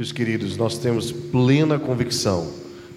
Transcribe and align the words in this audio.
Meus 0.00 0.12
queridos, 0.12 0.56
nós 0.56 0.78
temos 0.78 1.12
plena 1.12 1.78
convicção 1.78 2.50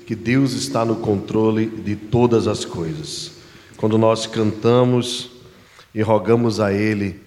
que 0.07 0.15
Deus 0.15 0.53
está 0.53 0.85
no 0.85 0.95
controle 0.95 1.65
de 1.65 1.97
todas 1.97 2.47
as 2.47 2.63
coisas. 2.63 3.33
Quando 3.75 3.97
nós 3.97 4.25
cantamos 4.25 5.29
e 5.93 6.01
rogamos 6.01 6.61
a 6.61 6.71
Ele 6.71 7.19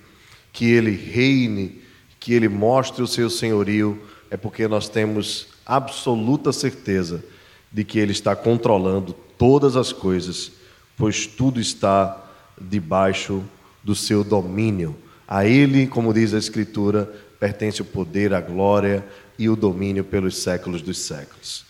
que 0.51 0.65
Ele 0.65 0.93
reine, 0.93 1.83
que 2.19 2.33
Ele 2.33 2.49
mostre 2.49 3.03
o 3.03 3.07
seu 3.07 3.29
senhorio, 3.29 4.01
é 4.31 4.37
porque 4.39 4.67
nós 4.67 4.89
temos 4.89 5.49
absoluta 5.67 6.55
certeza 6.55 7.23
de 7.71 7.85
que 7.85 7.99
Ele 7.99 8.13
está 8.13 8.35
controlando 8.35 9.13
todas 9.37 9.77
as 9.77 9.93
coisas, 9.93 10.53
pois 10.97 11.27
tudo 11.27 11.61
está 11.61 12.25
debaixo 12.59 13.45
do 13.85 13.95
seu 13.95 14.25
domínio. 14.25 14.97
A 15.29 15.45
Ele, 15.45 15.87
como 15.87 16.15
diz 16.15 16.33
a 16.33 16.39
Escritura, 16.39 17.15
pertence 17.39 17.83
o 17.83 17.85
poder, 17.85 18.33
a 18.33 18.41
glória 18.41 19.05
e 19.39 19.49
o 19.49 19.57
domínio 19.57 20.05
pelos 20.05 20.39
séculos 20.39 20.83
dos 20.83 20.99
séculos. 20.99 21.65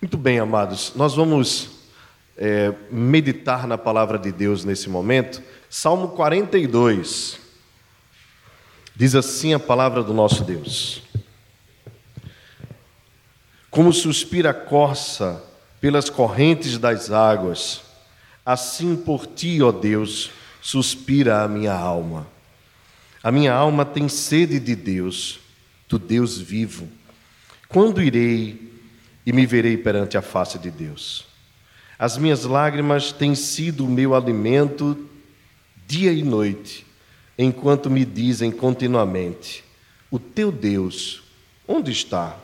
Muito 0.00 0.16
bem, 0.16 0.38
amados, 0.38 0.92
nós 0.96 1.14
vamos 1.14 1.70
é, 2.36 2.74
meditar 2.90 3.66
na 3.66 3.78
palavra 3.78 4.18
de 4.18 4.32
Deus 4.32 4.64
nesse 4.64 4.88
momento. 4.88 5.42
Salmo 5.70 6.08
42. 6.08 7.38
Diz 8.94 9.14
assim 9.14 9.54
a 9.54 9.58
palavra 9.58 10.02
do 10.02 10.12
nosso 10.12 10.44
Deus: 10.44 11.02
Como 13.70 13.92
suspira 13.92 14.50
a 14.50 14.54
corça 14.54 15.42
pelas 15.80 16.10
correntes 16.10 16.78
das 16.78 17.10
águas, 17.10 17.80
assim 18.44 18.96
por 18.96 19.26
ti, 19.26 19.62
ó 19.62 19.72
Deus, 19.72 20.30
suspira 20.60 21.42
a 21.42 21.48
minha 21.48 21.72
alma. 21.72 22.26
A 23.22 23.30
minha 23.30 23.52
alma 23.52 23.84
tem 23.84 24.08
sede 24.08 24.58
de 24.58 24.74
Deus, 24.74 25.40
do 25.88 25.98
Deus 25.98 26.38
vivo. 26.38 26.88
Quando 27.72 28.02
irei 28.02 28.70
e 29.24 29.32
me 29.32 29.46
verei 29.46 29.78
perante 29.78 30.18
a 30.18 30.20
face 30.20 30.58
de 30.58 30.70
Deus? 30.70 31.24
As 31.98 32.18
minhas 32.18 32.44
lágrimas 32.44 33.12
têm 33.12 33.34
sido 33.34 33.86
o 33.86 33.88
meu 33.88 34.14
alimento 34.14 35.08
dia 35.86 36.12
e 36.12 36.22
noite, 36.22 36.84
enquanto 37.38 37.88
me 37.88 38.04
dizem 38.04 38.50
continuamente: 38.50 39.64
O 40.10 40.18
teu 40.18 40.52
Deus, 40.52 41.22
onde 41.66 41.90
está? 41.90 42.36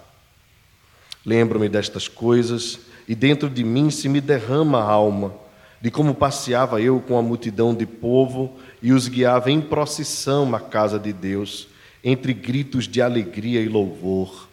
Lembro-me 1.27 1.69
destas 1.69 2.09
coisas 2.09 2.81
e 3.07 3.15
dentro 3.15 3.51
de 3.51 3.63
mim 3.63 3.91
se 3.91 4.09
me 4.09 4.23
derrama 4.23 4.79
a 4.79 4.91
alma, 4.91 5.35
de 5.79 5.91
como 5.91 6.15
passeava 6.15 6.81
eu 6.81 7.01
com 7.03 7.19
a 7.19 7.23
multidão 7.23 7.75
de 7.75 7.85
povo 7.85 8.59
e 8.81 8.95
os 8.95 9.09
guiava 9.09 9.51
em 9.51 9.61
procissão 9.61 10.55
à 10.55 10.61
casa 10.61 10.98
de 10.98 11.13
Deus, 11.13 11.69
entre 12.03 12.33
gritos 12.33 12.89
de 12.89 13.03
alegria 13.03 13.61
e 13.61 13.69
louvor 13.69 14.48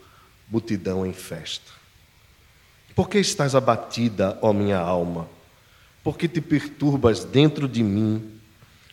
multidão 0.56 1.06
em 1.06 1.12
festa. 1.12 1.70
Por 2.96 3.10
que 3.10 3.18
estás 3.18 3.56
abatida, 3.56 4.40
ó 4.42 4.54
minha 4.54 4.78
alma? 4.78 5.28
Por 6.02 6.18
que 6.18 6.30
te 6.30 6.40
perturbas 6.40 7.26
dentro 7.26 7.68
de 7.68 7.84
mim? 7.84 8.40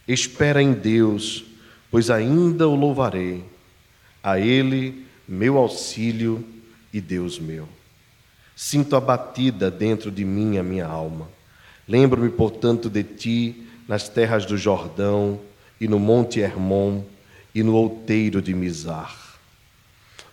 Espera 0.08 0.60
em 0.60 0.72
Deus, 0.72 1.44
pois 1.88 2.10
ainda 2.10 2.66
o 2.66 2.74
louvarei. 2.74 3.44
A 4.20 4.40
Ele, 4.40 5.06
meu 5.28 5.56
auxílio 5.56 6.44
e 6.92 7.00
Deus 7.00 7.38
meu. 7.38 7.68
Sinto 8.56 8.96
abatida 8.96 9.70
dentro 9.70 10.10
de 10.10 10.24
mim 10.24 10.58
a 10.58 10.64
minha 10.64 10.86
alma. 10.86 11.28
Lembro-me, 11.86 12.30
portanto, 12.30 12.90
de 12.90 13.04
ti 13.04 13.68
nas 13.86 14.08
terras 14.08 14.44
do 14.44 14.56
Jordão 14.56 15.40
e 15.80 15.86
no 15.86 16.00
monte 16.00 16.40
Hermon 16.40 17.04
e 17.54 17.62
no 17.62 17.74
outeiro 17.74 18.42
de 18.42 18.52
Mizar. 18.52 19.16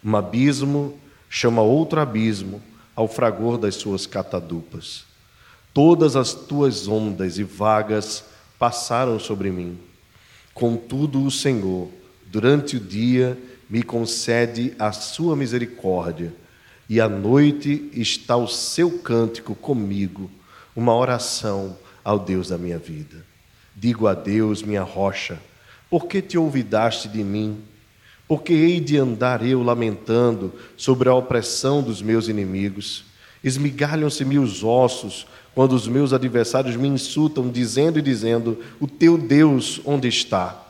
Um 0.04 0.16
abismo 0.16 0.98
chama 1.30 1.62
outro 1.62 2.02
abismo 2.02 2.62
ao 2.96 3.08
fragor 3.08 3.58
das 3.58 3.76
suas 3.76 4.06
catadupas. 4.06 5.06
Todas 5.74 6.16
as 6.16 6.34
tuas 6.34 6.88
ondas 6.88 7.38
e 7.38 7.44
vagas 7.44 8.26
passaram 8.58 9.20
sobre 9.20 9.52
mim. 9.52 9.78
Contudo, 10.54 11.24
o 11.24 11.32
Senhor, 11.32 11.90
durante 12.26 12.76
o 12.76 12.80
dia, 12.80 13.38
me 13.70 13.84
concede 13.84 14.74
a 14.80 14.92
sua 14.92 15.36
misericórdia, 15.36 16.34
e 16.90 17.00
à 17.00 17.08
noite 17.08 17.90
está 17.94 18.36
o 18.36 18.48
seu 18.48 19.00
cântico 19.00 19.54
comigo, 19.54 20.30
uma 20.76 20.96
oração 20.96 21.78
ao 22.04 22.18
Deus 22.18 22.50
da 22.50 22.58
minha 22.58 22.80
vida. 22.80 23.24
Digo 23.76 24.08
a 24.08 24.16
Deus, 24.16 24.64
minha 24.64 24.82
rocha, 24.82 25.40
por 25.90 26.08
que 26.08 26.22
te 26.22 26.38
olvidaste 26.38 27.08
de 27.08 27.24
mim? 27.24 27.62
Porque 28.30 28.54
hei 28.54 28.80
de 28.80 28.96
andar 28.96 29.44
eu 29.44 29.64
lamentando 29.64 30.54
sobre 30.78 31.10
a 31.10 31.16
opressão 31.16 31.82
dos 31.82 32.00
meus 32.00 32.28
inimigos. 32.28 33.04
Esmigalham-se-me 33.44 34.38
os 34.38 34.64
ossos 34.64 35.26
quando 35.56 35.74
os 35.74 35.88
meus 35.88 36.14
adversários 36.14 36.76
me 36.76 36.88
insultam, 36.88 37.50
dizendo 37.50 37.98
e 37.98 38.04
dizendo: 38.04 38.64
O 38.80 38.86
teu 38.86 39.18
Deus 39.18 39.82
onde 39.84 40.08
está? 40.08 40.64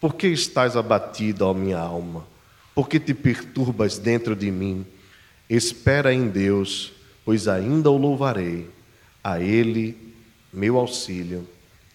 Por 0.00 0.14
que 0.14 0.28
estás 0.28 0.78
abatida, 0.78 1.44
ó 1.44 1.52
minha 1.52 1.78
alma? 1.78 2.26
Por 2.74 2.88
que 2.88 2.98
te 2.98 3.12
perturbas 3.12 3.98
dentro 3.98 4.34
de 4.34 4.50
mim? 4.50 4.86
Espera 5.46 6.14
em 6.14 6.26
Deus, 6.26 6.90
pois 7.22 7.48
ainda 7.48 7.90
o 7.90 7.98
louvarei, 7.98 8.66
a 9.22 9.38
Ele, 9.38 10.14
meu 10.50 10.78
auxílio 10.78 11.46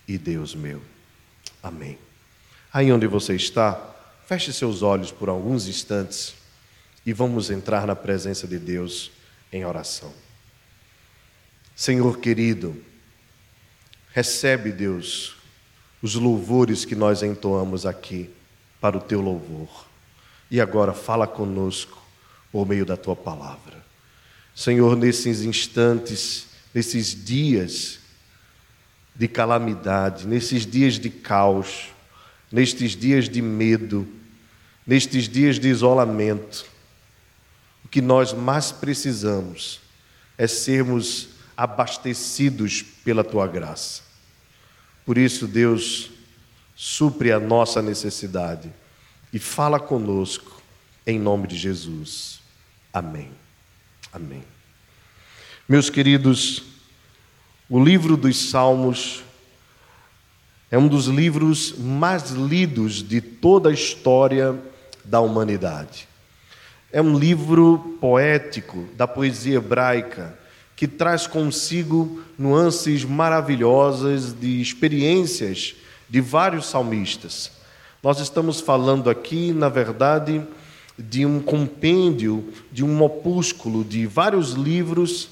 e 0.08 0.20
Deus 0.20 0.54
meu. 0.54 0.82
Amém. 1.64 1.98
Aí 2.72 2.92
onde 2.92 3.08
você 3.08 3.34
está, 3.34 3.95
Feche 4.26 4.52
seus 4.52 4.82
olhos 4.82 5.12
por 5.12 5.30
alguns 5.30 5.68
instantes 5.68 6.34
e 7.06 7.14
vamos 7.14 7.52
entrar 7.52 7.86
na 7.86 7.96
presença 7.96 8.48
de 8.48 8.58
Deus 8.58 9.12
em 9.54 9.64
oração. 9.64 10.12
Senhor 11.76 12.18
querido, 12.18 12.76
recebe, 14.12 14.72
Deus, 14.72 15.36
os 16.02 16.16
louvores 16.16 16.86
que 16.86 16.96
nós 16.96 17.22
entoamos 17.22 17.86
aqui 17.86 18.30
para 18.82 18.98
o 18.98 19.02
teu 19.02 19.22
louvor. 19.22 19.86
E 20.50 20.60
agora 20.60 20.94
fala 20.94 21.28
conosco 21.28 22.02
por 22.52 22.68
meio 22.68 22.86
da 22.86 22.98
tua 22.98 23.16
palavra. 23.16 23.86
Senhor, 24.56 24.96
nesses 24.96 25.42
instantes, 25.42 26.48
nesses 26.74 27.26
dias 27.26 28.00
de 29.14 29.28
calamidade, 29.28 30.26
nesses 30.26 30.66
dias 30.66 30.98
de 30.98 31.12
caos, 31.12 31.90
nestes 32.52 32.96
dias 32.96 33.28
de 33.28 33.42
medo, 33.42 34.08
nestes 34.86 35.28
dias 35.28 35.60
de 35.60 35.68
isolamento, 35.68 36.66
o 37.84 37.88
que 37.88 38.02
nós 38.02 38.34
mais 38.34 38.72
precisamos 38.72 39.80
é 40.38 40.48
sermos 40.48 41.30
abastecidos 41.56 42.82
pela 42.82 43.24
tua 43.24 43.48
graça. 43.48 44.04
Por 45.06 45.18
isso, 45.18 45.48
Deus, 45.48 46.12
supre 46.76 47.32
a 47.32 47.40
nossa 47.40 47.82
necessidade 47.82 48.72
e 49.32 49.40
fala 49.40 49.80
conosco 49.80 50.62
em 51.06 51.20
nome 51.20 51.48
de 51.48 51.56
Jesus. 51.56 52.40
Amém. 52.92 53.32
Amém. 54.12 54.44
Meus 55.68 55.90
queridos, 55.90 56.64
o 57.70 57.84
livro 57.84 58.18
dos 58.18 58.50
Salmos 58.50 59.24
é 60.70 60.78
um 60.78 60.88
dos 60.88 61.08
livros 61.08 61.78
mais 61.78 62.32
lidos 62.32 63.02
de 63.02 63.22
toda 63.22 63.70
a 63.70 63.74
história 63.74 64.60
da 65.06 65.22
humanidade. 65.22 66.08
É 66.92 67.02
um 67.02 67.18
livro 67.18 67.98
poético 68.00 68.86
da 68.96 69.08
poesia 69.08 69.58
hebraica 69.58 70.38
que 70.76 70.88
traz 70.88 71.26
consigo 71.26 72.22
nuances 72.38 73.06
maravilhosas 73.06 74.34
de 74.34 74.62
experiências 74.62 75.76
de 76.10 76.22
vários 76.22 76.68
salmistas. 76.68 77.52
Nós 78.04 78.20
estamos 78.20 78.60
falando 78.60 79.10
aqui, 79.10 79.52
na 79.52 79.70
verdade, 79.70 80.42
de 80.98 81.26
um 81.26 81.40
compêndio, 81.40 82.54
de 82.72 82.84
um 82.84 83.02
opúsculo 83.02 83.84
de 83.84 84.06
vários 84.06 84.52
livros 84.52 85.30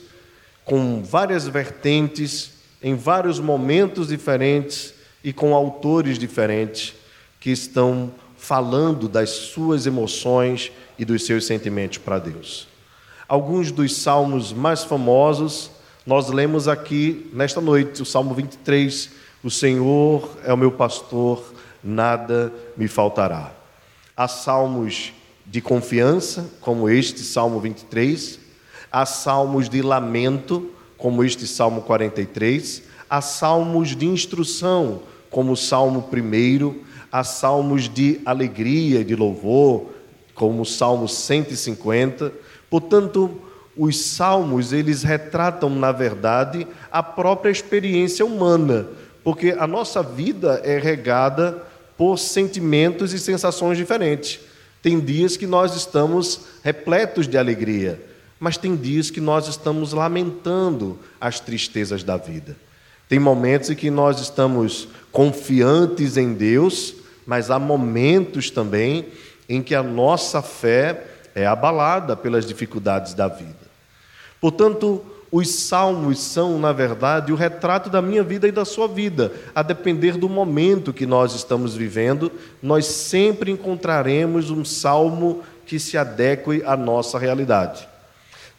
com 0.66 1.04
várias 1.04 1.48
vertentes, 1.48 2.52
em 2.82 2.96
vários 2.96 3.40
momentos 3.40 4.08
diferentes 4.08 4.94
e 5.24 5.32
com 5.32 5.54
autores 5.54 6.18
diferentes 6.18 6.94
que 7.40 7.52
estão 7.52 8.12
falando 8.44 9.08
das 9.08 9.30
suas 9.30 9.86
emoções 9.86 10.70
e 11.00 11.06
dos 11.06 11.26
seus 11.26 11.46
sentimentos 11.46 11.98
para 12.00 12.20
Deus. 12.20 12.68
Alguns 13.26 13.72
dos 13.72 13.96
salmos 13.96 14.52
mais 14.52 14.84
famosos 14.84 15.72
nós 16.06 16.28
lemos 16.30 16.68
aqui 16.68 17.32
nesta 17.32 17.62
noite, 17.62 18.02
o 18.02 18.06
Salmo 18.06 18.34
23, 18.34 19.12
o 19.42 19.50
Senhor 19.50 20.30
é 20.44 20.52
o 20.52 20.58
meu 20.58 20.74
pastor, 20.74 21.54
nada 21.82 22.52
me 22.76 22.90
faltará. 22.90 23.54
Há 24.16 24.28
salmos 24.28 25.14
de 25.46 25.62
confiança, 25.62 26.46
como 26.60 26.90
este 26.90 27.22
Salmo 27.22 27.62
23, 27.62 28.40
há 28.92 29.06
salmos 29.06 29.70
de 29.70 29.82
lamento, 29.82 30.70
como 30.98 31.24
este 31.24 31.48
Salmo 31.48 31.82
43, 31.84 32.84
há 33.10 33.22
salmos 33.22 33.96
de 33.96 34.06
instrução, 34.06 35.02
como 35.30 35.54
o 35.54 35.58
Salmo 35.58 36.06
1, 36.12 36.93
há 37.14 37.24
salmos 37.24 37.88
de 37.88 38.20
alegria 38.26 39.02
e 39.02 39.04
de 39.04 39.16
louvor, 39.16 39.92
como 40.34 40.64
o 40.64 40.66
Salmo 40.66 41.08
150. 41.08 42.34
Portanto, 42.72 43.40
os 43.78 44.04
salmos, 44.04 44.74
eles 44.74 45.04
retratam, 45.04 45.70
na 45.70 45.92
verdade, 45.92 46.66
a 46.92 47.04
própria 47.04 47.52
experiência 47.52 48.26
humana, 48.26 48.88
porque 49.24 49.52
a 49.52 49.68
nossa 49.68 50.02
vida 50.02 50.60
é 50.64 50.80
regada 50.80 51.62
por 51.96 52.18
sentimentos 52.18 53.14
e 53.14 53.20
sensações 53.20 53.78
diferentes. 53.78 54.40
Tem 54.82 55.00
dias 55.00 55.38
que 55.38 55.46
nós 55.46 55.76
estamos 55.76 56.42
repletos 56.64 57.28
de 57.28 57.38
alegria, 57.38 58.02
mas 58.40 58.58
tem 58.58 58.76
dias 58.76 59.12
que 59.12 59.22
nós 59.22 59.48
estamos 59.48 59.94
lamentando 59.94 60.98
as 61.22 61.40
tristezas 61.40 62.04
da 62.04 62.18
vida. 62.18 62.58
Tem 63.08 63.20
momentos 63.20 63.70
em 63.70 63.76
que 63.76 63.92
nós 63.92 64.20
estamos 64.20 64.88
confiantes 65.12 66.18
em 66.18 66.34
Deus, 66.34 67.03
mas 67.26 67.50
há 67.50 67.60
momentos 67.60 68.50
também 68.50 69.08
em 69.48 69.62
que 69.62 69.76
a 69.76 69.84
nossa 69.84 70.42
fé 70.42 71.06
é 71.36 71.46
abalada 71.46 72.16
pelas 72.16 72.46
dificuldades 72.46 73.14
da 73.14 73.28
vida. 73.28 73.64
Portanto, 74.40 75.04
os 75.32 75.50
salmos 75.50 76.20
são, 76.20 76.60
na 76.60 76.72
verdade, 76.72 77.34
o 77.34 77.36
retrato 77.36 77.90
da 77.90 78.04
minha 78.04 78.22
vida 78.22 78.48
e 78.48 78.52
da 78.52 78.64
sua 78.64 78.88
vida. 78.88 79.32
A 79.56 79.64
depender 79.64 80.16
do 80.16 80.30
momento 80.30 80.94
que 80.94 81.08
nós 81.08 81.34
estamos 81.34 81.76
vivendo, 81.76 82.32
nós 82.62 82.86
sempre 82.86 83.52
encontraremos 83.52 84.52
um 84.52 84.64
salmo 84.64 85.42
que 85.66 85.80
se 85.80 85.98
adeque 85.98 86.62
à 86.66 86.78
nossa 86.78 87.18
realidade. 87.18 87.88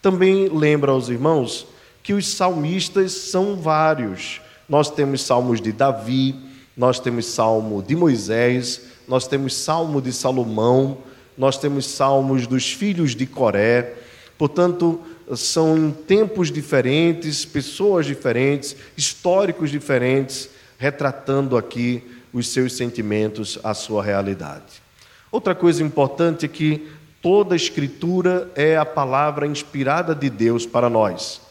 Também 0.01 0.49
lembra 0.49 0.91
aos 0.91 1.07
irmãos 1.07 1.65
que 2.03 2.13
os 2.13 2.27
salmistas 2.27 3.13
são 3.13 3.55
vários. 3.55 4.41
Nós 4.67 4.91
temos 4.91 5.21
salmos 5.21 5.61
de 5.61 5.71
Davi, 5.71 6.35
nós 6.75 6.99
temos 6.99 7.25
salmo 7.27 7.81
de 7.81 7.95
Moisés, 7.95 8.81
nós 9.07 9.27
temos 9.27 9.55
salmo 9.55 10.01
de 10.01 10.11
Salomão, 10.11 10.97
nós 11.37 11.57
temos 11.57 11.85
salmos 11.85 12.47
dos 12.47 12.71
filhos 12.71 13.15
de 13.15 13.25
Coré. 13.25 13.93
Portanto, 14.37 14.99
são 15.35 15.91
tempos 15.91 16.51
diferentes, 16.51 17.45
pessoas 17.45 18.05
diferentes, 18.05 18.75
históricos 18.97 19.71
diferentes, 19.71 20.49
retratando 20.77 21.57
aqui 21.57 22.03
os 22.33 22.49
seus 22.49 22.73
sentimentos, 22.73 23.57
a 23.63 23.73
sua 23.73 24.03
realidade. 24.03 24.83
Outra 25.31 25.55
coisa 25.55 25.81
importante 25.81 26.45
é 26.45 26.49
que 26.49 26.87
toda 27.21 27.55
Escritura 27.55 28.51
é 28.55 28.77
a 28.77 28.85
palavra 28.85 29.47
inspirada 29.47 30.13
de 30.13 30.29
Deus 30.29 30.65
para 30.65 30.89
nós, 30.89 31.41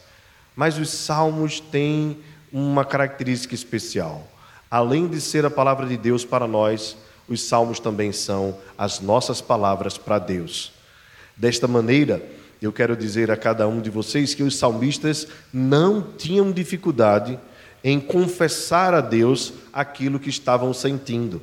mas 0.54 0.78
os 0.78 0.90
salmos 0.90 1.58
têm 1.58 2.18
uma 2.52 2.84
característica 2.84 3.54
especial. 3.54 4.28
Além 4.74 5.06
de 5.06 5.20
ser 5.20 5.46
a 5.46 5.50
palavra 5.50 5.86
de 5.86 5.96
Deus 5.96 6.24
para 6.24 6.48
nós, 6.48 6.96
os 7.28 7.42
salmos 7.42 7.78
também 7.78 8.10
são 8.10 8.58
as 8.76 8.98
nossas 8.98 9.40
palavras 9.40 9.96
para 9.96 10.18
Deus. 10.18 10.72
Desta 11.36 11.68
maneira, 11.68 12.20
eu 12.60 12.72
quero 12.72 12.96
dizer 12.96 13.30
a 13.30 13.36
cada 13.36 13.68
um 13.68 13.80
de 13.80 13.88
vocês 13.88 14.34
que 14.34 14.42
os 14.42 14.56
salmistas 14.56 15.28
não 15.52 16.02
tinham 16.18 16.50
dificuldade 16.50 17.38
em 17.84 18.00
confessar 18.00 18.92
a 18.94 19.00
Deus 19.00 19.52
aquilo 19.72 20.18
que 20.18 20.28
estavam 20.28 20.74
sentindo. 20.74 21.40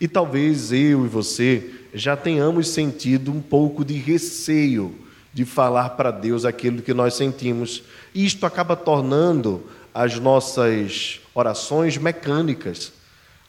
E 0.00 0.06
talvez 0.06 0.70
eu 0.70 1.04
e 1.04 1.08
você 1.08 1.72
já 1.92 2.16
tenhamos 2.16 2.68
sentido 2.68 3.32
um 3.32 3.42
pouco 3.42 3.84
de 3.84 3.94
receio 3.94 4.94
de 5.34 5.44
falar 5.44 5.90
para 5.90 6.12
Deus 6.12 6.44
aquilo 6.44 6.82
que 6.82 6.94
nós 6.94 7.14
sentimos. 7.14 7.82
Isto 8.14 8.46
acaba 8.46 8.76
tornando 8.76 9.64
as 9.94 10.18
nossas 10.18 11.20
orações 11.34 11.96
mecânicas. 11.96 12.92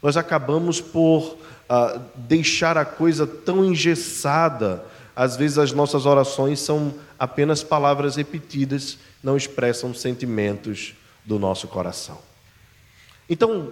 Nós 0.01 0.17
acabamos 0.17 0.81
por 0.81 1.38
uh, 1.69 2.01
deixar 2.15 2.77
a 2.77 2.85
coisa 2.85 3.25
tão 3.27 3.63
engessada 3.63 4.83
às 5.15 5.35
vezes 5.35 5.57
as 5.57 5.71
nossas 5.73 6.05
orações 6.05 6.59
são 6.59 6.93
apenas 7.19 7.63
palavras 7.63 8.15
repetidas, 8.15 8.97
não 9.21 9.35
expressam 9.35 9.93
sentimentos 9.93 10.95
do 11.25 11.38
nosso 11.38 11.67
coração. 11.67 12.17
Então, 13.29 13.71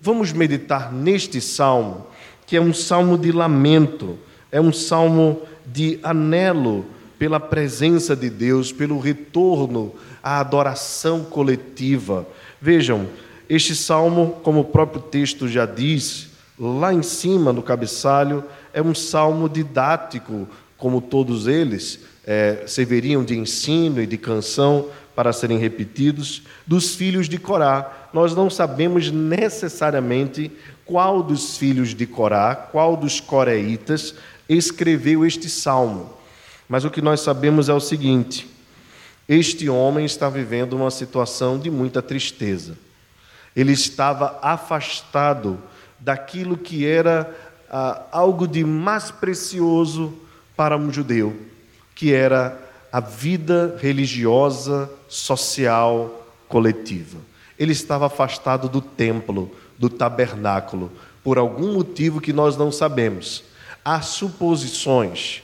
vamos 0.00 0.32
meditar 0.32 0.92
neste 0.92 1.40
salmo, 1.40 2.06
que 2.46 2.56
é 2.56 2.60
um 2.60 2.72
salmo 2.72 3.18
de 3.18 3.32
lamento, 3.32 4.18
é 4.52 4.60
um 4.60 4.72
salmo 4.72 5.42
de 5.66 5.98
anelo 6.02 6.86
pela 7.18 7.38
presença 7.38 8.14
de 8.14 8.28
Deus, 8.28 8.72
pelo 8.72 8.98
retorno 8.98 9.94
à 10.22 10.40
adoração 10.40 11.24
coletiva. 11.24 12.26
Vejam, 12.60 13.06
este 13.48 13.74
salmo, 13.74 14.40
como 14.42 14.60
o 14.60 14.64
próprio 14.64 15.02
texto 15.02 15.48
já 15.48 15.66
diz, 15.66 16.30
lá 16.58 16.92
em 16.92 17.02
cima 17.02 17.52
no 17.52 17.62
cabeçalho, 17.62 18.44
é 18.72 18.80
um 18.80 18.94
salmo 18.94 19.48
didático 19.48 20.48
como 20.76 21.00
todos 21.00 21.46
eles, 21.46 22.00
é, 22.26 22.64
serviriam 22.66 23.22
de 23.22 23.36
ensino 23.36 24.00
e 24.00 24.06
de 24.06 24.16
canção 24.16 24.86
para 25.14 25.32
serem 25.32 25.58
repetidos, 25.58 26.42
dos 26.66 26.94
filhos 26.94 27.28
de 27.28 27.38
Corá. 27.38 28.08
Nós 28.12 28.34
não 28.34 28.50
sabemos 28.50 29.10
necessariamente 29.10 30.50
qual 30.84 31.22
dos 31.22 31.56
filhos 31.56 31.94
de 31.94 32.06
Corá, 32.06 32.54
qual 32.54 32.96
dos 32.96 33.20
coreitas 33.20 34.14
escreveu 34.48 35.24
este 35.24 35.48
salmo. 35.48 36.10
Mas 36.68 36.84
o 36.84 36.90
que 36.90 37.02
nós 37.02 37.20
sabemos 37.20 37.68
é 37.68 37.72
o 37.74 37.80
seguinte: 37.80 38.48
este 39.28 39.68
homem 39.68 40.04
está 40.04 40.28
vivendo 40.28 40.74
uma 40.74 40.90
situação 40.90 41.58
de 41.58 41.70
muita 41.70 42.02
tristeza. 42.02 42.76
Ele 43.54 43.72
estava 43.72 44.38
afastado 44.42 45.58
daquilo 46.00 46.56
que 46.56 46.86
era 46.86 47.34
ah, 47.70 48.02
algo 48.12 48.46
de 48.46 48.64
mais 48.64 49.10
precioso 49.10 50.12
para 50.56 50.76
um 50.76 50.92
judeu, 50.92 51.36
que 51.94 52.12
era 52.12 52.60
a 52.92 53.00
vida 53.00 53.76
religiosa, 53.80 54.90
social, 55.08 56.28
coletiva. 56.48 57.18
Ele 57.58 57.72
estava 57.72 58.06
afastado 58.06 58.68
do 58.68 58.80
templo, 58.80 59.50
do 59.78 59.88
tabernáculo, 59.88 60.92
por 61.22 61.38
algum 61.38 61.72
motivo 61.72 62.20
que 62.20 62.32
nós 62.32 62.56
não 62.56 62.70
sabemos. 62.70 63.44
Há 63.84 64.02
suposições. 64.02 65.43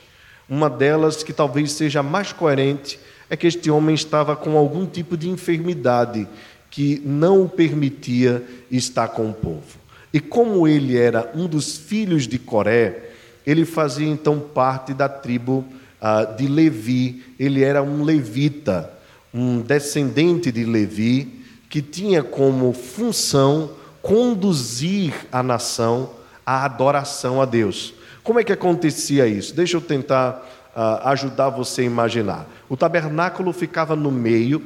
Uma 0.50 0.68
delas, 0.68 1.22
que 1.22 1.32
talvez 1.32 1.70
seja 1.70 2.02
mais 2.02 2.32
coerente, 2.32 2.98
é 3.30 3.36
que 3.36 3.46
este 3.46 3.70
homem 3.70 3.94
estava 3.94 4.34
com 4.34 4.56
algum 4.56 4.84
tipo 4.84 5.16
de 5.16 5.28
enfermidade 5.28 6.26
que 6.68 7.00
não 7.04 7.44
o 7.44 7.48
permitia 7.48 8.44
estar 8.68 9.06
com 9.08 9.30
o 9.30 9.32
povo. 9.32 9.78
E 10.12 10.18
como 10.18 10.66
ele 10.66 10.98
era 10.98 11.30
um 11.36 11.46
dos 11.46 11.76
filhos 11.76 12.26
de 12.26 12.36
Coré, 12.36 13.10
ele 13.46 13.64
fazia 13.64 14.08
então 14.08 14.40
parte 14.40 14.92
da 14.92 15.08
tribo 15.08 15.64
uh, 16.02 16.36
de 16.36 16.48
Levi, 16.48 17.22
ele 17.38 17.62
era 17.62 17.80
um 17.80 18.02
levita, 18.02 18.90
um 19.32 19.60
descendente 19.60 20.50
de 20.50 20.64
Levi, 20.64 21.44
que 21.68 21.80
tinha 21.80 22.24
como 22.24 22.72
função 22.72 23.70
conduzir 24.02 25.14
a 25.30 25.42
nação 25.42 26.10
à 26.44 26.64
adoração 26.64 27.40
a 27.40 27.44
Deus. 27.44 27.94
Como 28.22 28.38
é 28.38 28.44
que 28.44 28.52
acontecia 28.52 29.26
isso? 29.26 29.54
Deixa 29.54 29.76
eu 29.76 29.80
tentar 29.80 30.46
uh, 30.76 31.08
ajudar 31.08 31.48
você 31.48 31.82
a 31.82 31.84
imaginar. 31.84 32.46
O 32.68 32.76
tabernáculo 32.76 33.52
ficava 33.52 33.96
no 33.96 34.10
meio 34.10 34.62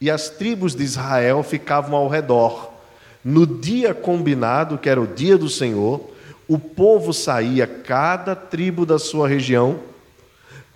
e 0.00 0.10
as 0.10 0.28
tribos 0.28 0.74
de 0.74 0.82
Israel 0.82 1.42
ficavam 1.42 1.96
ao 1.96 2.08
redor. 2.08 2.72
No 3.24 3.46
dia 3.46 3.94
combinado, 3.94 4.78
que 4.78 4.88
era 4.88 5.00
o 5.00 5.06
dia 5.06 5.38
do 5.38 5.48
Senhor, 5.48 6.10
o 6.46 6.58
povo 6.58 7.12
saía, 7.12 7.66
cada 7.66 8.36
tribo 8.36 8.84
da 8.84 8.98
sua 8.98 9.26
região, 9.26 9.80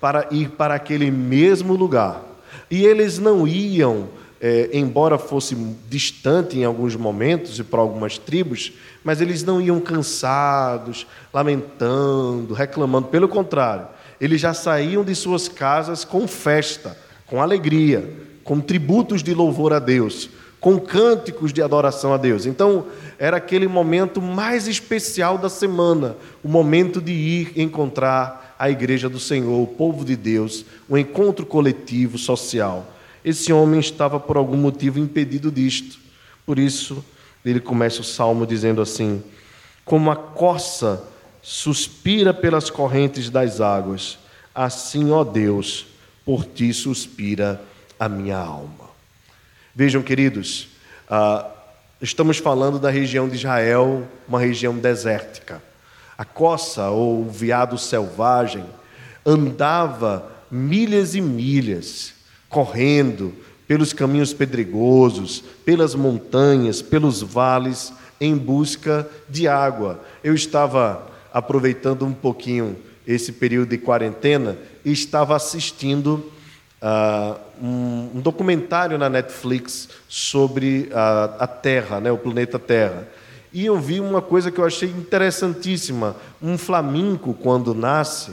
para 0.01 0.29
ir 0.31 0.51
para 0.51 0.75
aquele 0.75 1.11
mesmo 1.11 1.75
lugar. 1.75 2.23
E 2.71 2.85
eles 2.85 3.19
não 3.19 3.47
iam, 3.47 4.09
é, 4.41 4.71
embora 4.73 5.19
fosse 5.19 5.55
distante 5.89 6.59
em 6.59 6.65
alguns 6.65 6.95
momentos 6.95 7.59
e 7.59 7.65
para 7.65 7.81
algumas 7.81 8.19
tribos, 8.19 8.73
mas 9.03 9.21
eles 9.21 9.43
não 9.43 9.61
iam 9.61 9.81
cansados, 9.81 11.07
lamentando, 11.33 12.55
reclamando. 12.55 13.09
Pelo 13.09 13.29
contrário, 13.29 13.89
eles 14.21 14.41
já 14.41 14.55
saíam 14.55 15.05
de 15.05 15.15
suas 15.15 15.49
casas 15.49 16.05
com 16.05 16.27
festa, 16.29 16.97
com 17.27 17.43
alegria, 17.43 18.13
com 18.45 18.61
tributos 18.61 19.23
de 19.23 19.35
louvor 19.35 19.73
a 19.73 19.79
Deus, 19.79 20.31
com 20.61 20.79
cânticos 20.79 21.53
de 21.53 21.63
adoração 21.63 22.13
a 22.13 22.17
Deus. 22.17 22.47
Então, 22.47 22.87
era 23.19 23.37
aquele 23.37 23.69
momento 23.69 24.21
mais 24.23 24.67
especial 24.67 25.39
da 25.39 25.49
semana, 25.49 26.17
o 26.43 26.49
momento 26.49 27.01
de 27.01 27.13
ir 27.13 27.53
encontrar 27.57 28.55
a 28.59 28.71
igreja 28.71 29.09
do 29.09 29.21
Senhor, 29.21 29.63
o 29.63 29.67
povo 29.67 30.05
de 30.05 30.17
Deus, 30.17 30.65
um 30.89 30.97
encontro 30.97 31.47
coletivo, 31.47 32.19
social. 32.19 32.87
Esse 33.29 33.53
homem 33.53 33.79
estava 33.79 34.19
por 34.19 34.39
algum 34.39 34.57
motivo 34.57 34.99
impedido 34.99 35.53
disto. 35.53 35.99
Por 36.47 36.59
isso, 36.59 37.05
ele 37.45 37.61
começa 37.61 38.01
o 38.01 38.05
salmo 38.05 38.47
dizendo 38.47 38.81
assim: 38.81 39.23
Como 39.85 40.11
a 40.11 40.17
corça 40.17 41.05
suspira 41.43 42.33
pelas 42.33 42.71
correntes 42.71 43.29
das 43.29 43.61
águas, 43.61 44.19
assim, 44.55 45.11
ó 45.11 45.25
Deus, 45.25 45.89
por 46.25 46.43
ti 46.43 46.73
suspira 46.73 47.61
a 48.01 48.09
minha 48.09 48.39
alma. 48.39 48.89
Vejam, 49.75 50.03
queridos, 50.03 50.69
uh, 51.11 51.47
estamos 52.01 52.39
falando 52.39 52.79
da 52.79 52.89
região 52.89 53.29
de 53.29 53.35
Israel, 53.35 54.09
uma 54.27 54.41
região 54.41 54.75
desértica. 54.79 55.63
A 56.17 56.25
coça 56.25 56.89
ou 56.89 57.27
o 57.27 57.31
veado 57.31 57.77
selvagem 57.77 58.65
andava 59.23 60.33
milhas 60.51 61.15
e 61.15 61.21
milhas, 61.21 62.17
correndo 62.49 63.35
pelos 63.67 63.93
caminhos 63.93 64.33
pedregosos, 64.33 65.45
pelas 65.65 65.95
montanhas, 65.95 66.81
pelos 66.81 67.23
vales, 67.23 67.93
em 68.21 68.37
busca 68.37 69.09
de 69.29 69.47
água. 69.47 70.01
Eu 70.25 70.35
estava 70.35 71.07
aproveitando 71.33 72.05
um 72.05 72.13
pouquinho 72.13 72.77
esse 73.07 73.33
período 73.33 73.71
de 73.71 73.79
quarentena 73.79 74.57
e 74.85 74.93
estava 74.93 75.37
assistindo 75.37 76.31
uh, 76.83 77.39
um, 77.63 78.11
um, 78.17 78.21
documentário 78.21 78.99
na 78.99 79.09
Netflix 79.09 79.89
sobre 80.09 80.91
a, 80.93 81.37
a 81.41 81.47
Terra, 81.47 82.01
né, 82.01 82.11
o 82.11 82.19
planeta 82.19 82.59
Terra. 82.59 83.09
E 83.53 83.65
eu 83.65 83.79
vi 83.79 84.01
uma 84.01 84.21
coisa 84.21 84.51
que 84.51 84.59
eu 84.59 84.65
achei 84.65 84.91
interessantíssima: 84.91 86.17
um 86.41 86.59
flamingo, 86.59 87.33
quando 87.35 87.75
nasce, 87.75 88.33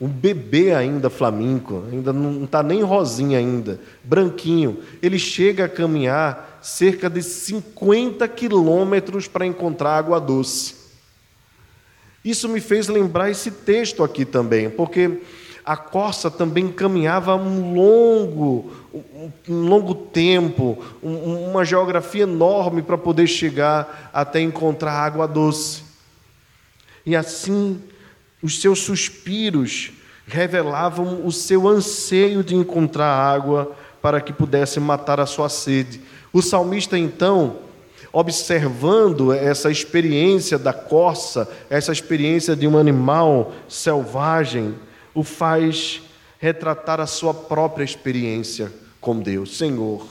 um 0.00 0.06
bebê 0.08 0.72
ainda 0.72 1.10
flamingo, 1.10 1.84
ainda 1.90 2.12
não 2.12 2.44
está 2.44 2.62
nem 2.62 2.82
rosinha 2.82 3.38
ainda, 3.38 3.80
branquinho, 4.04 4.78
ele 5.02 5.18
chega 5.18 5.64
a 5.64 5.68
caminhar 5.68 6.60
cerca 6.62 7.10
de 7.10 7.22
50 7.22 8.26
quilômetros 8.28 9.26
para 9.26 9.46
encontrar 9.46 9.96
água 9.96 10.20
doce. 10.20 10.76
Isso 12.24 12.48
me 12.48 12.60
fez 12.60 12.88
lembrar 12.88 13.30
esse 13.30 13.50
texto 13.50 14.04
aqui 14.04 14.24
também, 14.24 14.70
porque 14.70 15.20
a 15.64 15.76
corça 15.76 16.30
também 16.30 16.72
caminhava 16.72 17.34
um 17.36 17.74
longo, 17.74 18.72
um 19.48 19.68
longo 19.68 19.94
tempo, 19.94 20.82
uma 21.02 21.64
geografia 21.64 22.22
enorme 22.22 22.82
para 22.82 22.96
poder 22.96 23.26
chegar 23.26 24.10
até 24.12 24.40
encontrar 24.40 24.92
água 24.92 25.26
doce. 25.26 25.82
E 27.04 27.14
assim, 27.16 27.80
os 28.42 28.60
seus 28.60 28.80
suspiros 28.80 29.92
revelavam 30.26 31.26
o 31.26 31.32
seu 31.32 31.66
anseio 31.66 32.44
de 32.44 32.54
encontrar 32.54 33.10
água 33.10 33.74
para 34.00 34.20
que 34.20 34.32
pudesse 34.32 34.78
matar 34.78 35.18
a 35.18 35.26
sua 35.26 35.48
sede. 35.48 36.00
O 36.32 36.42
salmista, 36.42 36.98
então, 36.98 37.56
observando 38.12 39.32
essa 39.32 39.70
experiência 39.70 40.58
da 40.58 40.72
corça, 40.72 41.50
essa 41.68 41.92
experiência 41.92 42.54
de 42.54 42.66
um 42.66 42.76
animal 42.76 43.52
selvagem, 43.68 44.74
o 45.14 45.24
faz 45.24 46.02
retratar 46.38 47.00
a 47.00 47.06
sua 47.06 47.34
própria 47.34 47.84
experiência 47.84 48.72
com 49.00 49.18
Deus. 49.18 49.56
Senhor, 49.56 50.06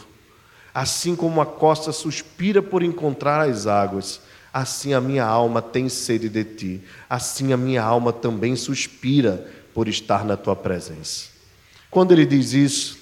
assim 0.73 1.15
como 1.15 1.39
a 1.39 1.45
costa 1.45 1.91
suspira 1.91 2.61
por 2.61 2.83
encontrar 2.83 3.47
as 3.47 3.67
águas, 3.67 4.21
assim 4.57 4.95
a 4.95 4.99
minha 4.99 5.23
alma 5.23 5.61
tem 5.61 5.87
sede 5.87 6.27
de 6.29 6.43
ti, 6.43 6.81
assim 7.07 7.53
a 7.53 7.57
minha 7.57 7.83
alma 7.83 8.11
também 8.11 8.55
suspira 8.55 9.47
por 9.71 9.87
estar 9.87 10.25
na 10.25 10.35
tua 10.35 10.55
presença. 10.55 11.27
Quando 11.91 12.11
ele 12.11 12.25
diz 12.25 12.53
isso, 12.53 12.97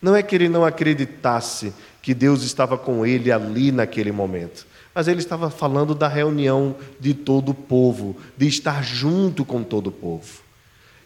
não 0.00 0.14
é 0.14 0.22
que 0.22 0.36
ele 0.36 0.48
não 0.48 0.64
acreditasse 0.64 1.72
que 2.00 2.14
Deus 2.14 2.44
estava 2.44 2.78
com 2.78 3.04
ele 3.04 3.32
ali 3.32 3.72
naquele 3.72 4.12
momento, 4.12 4.64
mas 4.94 5.08
ele 5.08 5.18
estava 5.18 5.50
falando 5.50 5.92
da 5.92 6.06
reunião 6.06 6.76
de 7.00 7.14
todo 7.14 7.48
o 7.50 7.54
povo, 7.54 8.16
de 8.36 8.46
estar 8.46 8.84
junto 8.84 9.44
com 9.44 9.64
todo 9.64 9.88
o 9.88 9.92
povo. 9.92 10.40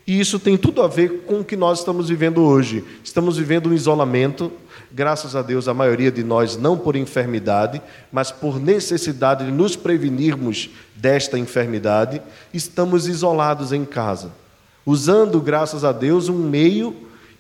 E 0.07 0.21
isso 0.21 0.39
tem 0.39 0.57
tudo 0.57 0.83
a 0.83 0.87
ver 0.87 1.23
com 1.23 1.41
o 1.41 1.45
que 1.45 1.57
nós 1.57 1.81
estamos 1.81 2.09
vivendo 2.09 2.43
hoje. 2.43 2.85
Estamos 3.03 3.37
vivendo 3.37 3.69
um 3.69 3.75
isolamento, 3.75 4.53
graças 4.93 5.35
a 5.35 5.43
Deus, 5.43 5.67
a 5.67 5.75
maioria 5.75 6.13
de 6.13 6.23
nós 6.23 6.57
não 6.57 6.79
por 6.79 6.95
enfermidade, 6.95 7.83
mas 8.13 8.31
por 8.31 8.61
necessidade 8.61 9.45
de 9.45 9.51
nos 9.51 9.75
prevenirmos 9.75 10.71
desta 10.95 11.37
enfermidade, 11.37 12.23
estamos 12.55 13.09
isolados 13.09 13.73
em 13.73 13.85
casa, 13.85 14.31
usando, 14.85 15.41
graças 15.41 15.85
a 15.85 15.91
Deus, 15.91 16.29
um 16.29 16.39
meio 16.39 16.95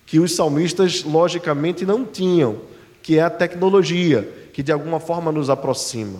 que 0.04 0.18
os 0.18 0.34
salmistas 0.34 1.04
logicamente 1.04 1.86
não 1.86 2.04
tinham, 2.04 2.58
que 3.00 3.18
é 3.18 3.22
a 3.22 3.30
tecnologia, 3.30 4.28
que 4.52 4.62
de 4.62 4.72
alguma 4.72 4.98
forma 4.98 5.30
nos 5.30 5.48
aproxima. 5.48 6.18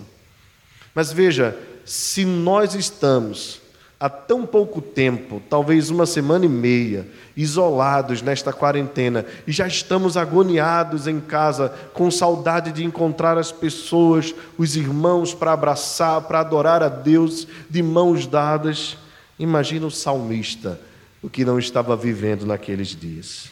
Mas 0.95 1.11
veja, 1.11 1.57
se 1.85 2.23
nós 2.23 2.73
estamos 2.73 3.61
há 3.99 4.09
tão 4.09 4.45
pouco 4.45 4.79
tempo, 4.79 5.41
talvez 5.49 5.89
uma 5.89 6.05
semana 6.05 6.45
e 6.45 6.49
meia, 6.49 7.07
isolados 7.35 8.21
nesta 8.21 8.53
quarentena 8.53 9.25
e 9.45 9.51
já 9.51 9.67
estamos 9.67 10.15
agoniados 10.15 11.07
em 11.07 11.19
casa, 11.19 11.69
com 11.93 12.11
saudade 12.11 12.71
de 12.71 12.83
encontrar 12.83 13.37
as 13.37 13.51
pessoas, 13.51 14.35
os 14.57 14.75
irmãos 14.75 15.33
para 15.33 15.53
abraçar, 15.53 16.21
para 16.21 16.41
adorar 16.41 16.83
a 16.83 16.89
Deus 16.89 17.47
de 17.69 17.81
mãos 17.81 18.27
dadas. 18.27 18.97
Imagina 19.39 19.87
o 19.87 19.91
salmista, 19.91 20.79
o 21.21 21.29
que 21.29 21.43
não 21.43 21.57
estava 21.57 21.95
vivendo 21.95 22.45
naqueles 22.45 22.89
dias. 22.89 23.49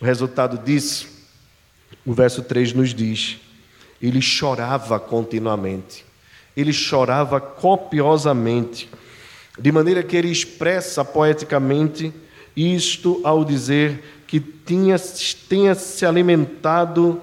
O 0.00 0.04
resultado 0.04 0.58
disso, 0.58 1.08
o 2.04 2.12
verso 2.12 2.42
3 2.42 2.72
nos 2.72 2.92
diz: 2.92 3.38
ele 4.00 4.20
chorava 4.20 4.98
continuamente, 4.98 6.04
ele 6.56 6.72
chorava 6.72 7.40
copiosamente 7.40 8.88
de 9.58 9.70
maneira 9.70 10.02
que 10.02 10.16
ele 10.16 10.30
expressa 10.30 11.04
poeticamente 11.04 12.12
isto 12.56 13.20
ao 13.24 13.44
dizer 13.44 14.02
que 14.26 14.40
tinha, 14.40 14.96
tinha 15.48 15.74
se 15.74 16.06
alimentado 16.06 17.20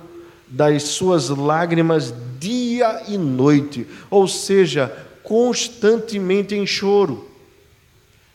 das 0.47 0.83
suas 0.83 1.29
lágrimas 1.29 2.13
dia 2.39 3.03
e 3.07 3.17
noite, 3.17 3.85
ou 4.09 4.27
seja, 4.27 4.95
constantemente 5.23 6.55
em 6.55 6.65
choro. 6.65 7.27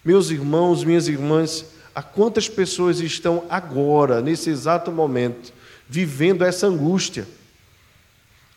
Meus 0.04 0.30
irmãos, 0.30 0.84
minhas 0.84 1.08
irmãs, 1.08 1.64
a 1.94 2.02
quantas 2.02 2.48
pessoas 2.48 3.00
estão 3.00 3.44
agora, 3.48 4.20
nesse 4.20 4.50
exato 4.50 4.92
momento, 4.92 5.52
vivendo 5.88 6.44
essa 6.44 6.66
angústia? 6.66 7.26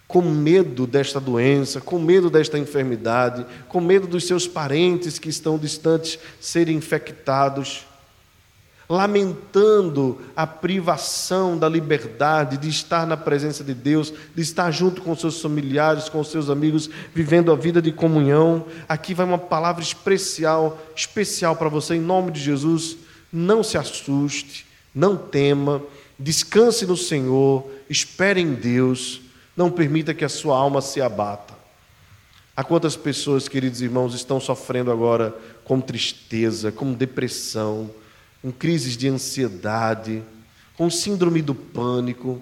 Com 0.07 0.21
medo 0.21 0.87
desta 0.87 1.19
doença, 1.19 1.81
com 1.81 1.99
medo 1.99 2.29
desta 2.29 2.57
enfermidade, 2.57 3.45
com 3.67 3.81
medo 3.81 4.07
dos 4.07 4.25
seus 4.25 4.47
parentes 4.47 5.19
que 5.19 5.27
estão 5.27 5.57
distantes 5.57 6.17
serem 6.39 6.77
infectados, 6.77 7.85
lamentando 8.89 10.21
a 10.33 10.47
privação 10.47 11.57
da 11.57 11.67
liberdade 11.67 12.57
de 12.57 12.69
estar 12.69 13.05
na 13.05 13.17
presença 13.17 13.65
de 13.65 13.73
Deus, 13.73 14.13
de 14.33 14.41
estar 14.41 14.71
junto 14.71 15.01
com 15.01 15.13
seus 15.13 15.41
familiares, 15.41 16.07
com 16.07 16.23
seus 16.23 16.49
amigos, 16.49 16.89
vivendo 17.13 17.51
a 17.51 17.55
vida 17.55 17.81
de 17.81 17.91
comunhão. 17.91 18.65
Aqui 18.87 19.13
vai 19.13 19.25
uma 19.25 19.37
palavra 19.37 19.83
especial, 19.83 20.79
especial 20.95 21.57
para 21.57 21.67
você 21.67 21.95
em 21.95 22.01
nome 22.01 22.31
de 22.31 22.39
Jesus. 22.39 22.95
Não 23.29 23.61
se 23.61 23.77
assuste, 23.77 24.65
não 24.95 25.17
tema, 25.17 25.83
descanse 26.17 26.85
no 26.85 26.95
Senhor, 26.95 27.69
espere 27.89 28.39
em 28.39 28.53
Deus 28.53 29.26
não 29.57 29.71
permita 29.71 30.13
que 30.13 30.23
a 30.23 30.29
sua 30.29 30.55
alma 30.55 30.79
se 30.81 31.01
abata. 31.01 31.55
Há 32.55 32.63
quantas 32.63 32.95
pessoas, 32.95 33.47
queridos 33.47 33.81
irmãos, 33.81 34.13
estão 34.13 34.39
sofrendo 34.39 34.91
agora 34.91 35.35
com 35.63 35.81
tristeza, 35.81 36.71
com 36.71 36.93
depressão, 36.93 37.89
com 38.41 38.51
crises 38.51 38.95
de 38.95 39.07
ansiedade, 39.07 40.23
com 40.75 40.89
síndrome 40.91 41.41
do 41.41 41.55
pânico? 41.55 42.39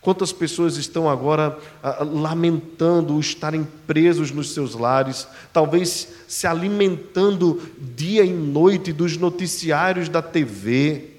Quantas 0.00 0.32
pessoas 0.32 0.76
estão 0.76 1.10
agora 1.10 1.58
ah, 1.82 2.04
lamentando 2.04 3.18
estarem 3.18 3.66
presos 3.86 4.30
nos 4.30 4.52
seus 4.52 4.74
lares, 4.74 5.26
talvez 5.52 6.08
se 6.28 6.46
alimentando 6.46 7.60
dia 7.96 8.24
e 8.24 8.32
noite 8.32 8.92
dos 8.92 9.16
noticiários 9.16 10.08
da 10.08 10.22
TV? 10.22 11.10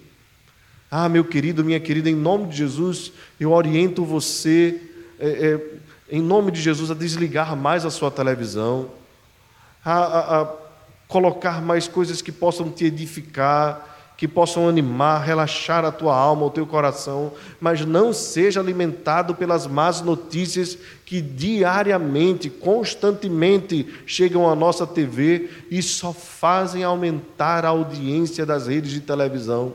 Ah, 0.89 1.09
meu 1.09 1.25
querido, 1.25 1.65
minha 1.65 1.81
querida, 1.81 2.09
em 2.09 2.15
nome 2.15 2.47
de 2.47 2.57
Jesus, 2.57 3.11
eu 3.37 3.51
oriento 3.51 4.05
você 4.05 4.87
é, 5.19 5.27
é, 5.27 6.15
em 6.15 6.21
nome 6.21 6.51
de 6.51 6.61
Jesus, 6.61 6.91
a 6.91 6.93
desligar 6.93 7.55
mais 7.55 7.85
a 7.85 7.89
sua 7.89 8.11
televisão, 8.11 8.89
a, 9.83 9.93
a, 9.93 10.41
a 10.41 10.53
colocar 11.07 11.61
mais 11.61 11.87
coisas 11.87 12.21
que 12.21 12.31
possam 12.31 12.69
te 12.69 12.85
edificar, 12.85 13.95
que 14.17 14.27
possam 14.27 14.67
animar, 14.67 15.23
relaxar 15.23 15.85
a 15.85 15.91
tua 15.91 16.15
alma, 16.15 16.45
o 16.45 16.49
teu 16.49 16.65
coração, 16.65 17.31
mas 17.61 17.85
não 17.85 18.11
seja 18.11 18.59
alimentado 18.59 19.35
pelas 19.35 19.67
más 19.67 20.01
notícias 20.01 20.75
que 21.05 21.21
diariamente, 21.21 22.49
constantemente 22.49 23.85
chegam 24.07 24.49
à 24.49 24.55
nossa 24.55 24.87
TV 24.87 25.49
e 25.69 25.83
só 25.83 26.11
fazem 26.11 26.83
aumentar 26.83 27.63
a 27.63 27.69
audiência 27.69 28.43
das 28.43 28.65
redes 28.65 28.91
de 28.91 29.01
televisão. 29.01 29.73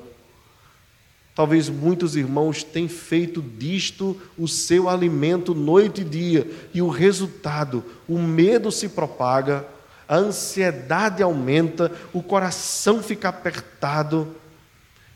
Talvez 1.35 1.69
muitos 1.69 2.15
irmãos 2.15 2.63
tenham 2.63 2.89
feito 2.89 3.41
disto 3.41 4.21
o 4.37 4.47
seu 4.47 4.89
alimento 4.89 5.55
noite 5.55 6.03
e 6.03 6.05
dia, 6.05 6.47
e 6.75 6.83
o 6.83 6.89
resultado, 6.89 7.83
o 8.07 8.19
medo 8.19 8.71
se 8.71 8.89
propaga, 8.91 9.67
a 10.07 10.17
ansiedade 10.17 11.23
aumenta, 11.23 11.91
o 12.13 12.23
coração 12.23 13.03
fica 13.03 13.31
apertado, 13.31 14.29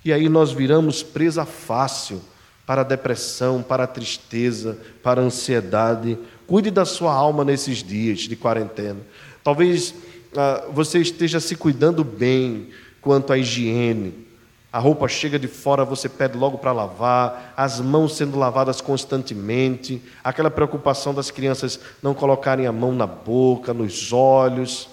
e 0.03 0.13
aí 0.13 0.29
nós 0.29 0.53
viramos 0.53 1.03
presa 1.03 1.45
fácil 1.45 2.23
para 2.65 2.81
a 2.81 2.85
depressão, 2.85 3.63
para 3.63 3.85
a 3.85 3.87
tristeza, 3.87 4.79
para 5.03 5.21
a 5.21 5.25
ansiedade. 5.25 6.19
Cuide 6.47 6.71
da 6.71 6.85
sua 6.85 7.13
alma 7.13 7.45
nesses 7.45 7.83
dias 7.83 8.21
de 8.21 8.35
quarentena. 8.35 9.01
Talvez 9.45 9.95
ah, 10.37 10.65
você 10.73 10.99
esteja 10.99 11.41
se 11.41 11.55
cuidando 11.55 12.03
bem 12.03 12.71
quanto 13.01 13.33
à 13.33 13.39
higiene. 13.39 14.26
A 14.73 14.79
roupa 14.79 15.09
chega 15.09 15.39
de 15.39 15.49
fora, 15.49 15.85
você 15.85 16.09
pede 16.09 16.37
logo 16.37 16.59
para 16.59 16.73
lavar, 16.73 17.55
as 17.57 17.81
mãos 17.81 18.17
sendo 18.17 18.39
lavadas 18.39 18.81
constantemente, 18.81 20.03
aquela 20.23 20.51
preocupação 20.51 21.15
das 21.15 21.31
crianças 21.31 21.81
não 22.03 22.15
colocarem 22.15 22.67
a 22.67 22.73
mão 22.73 22.93
na 22.93 23.07
boca, 23.07 23.73
nos 23.73 24.13
olhos. 24.13 24.89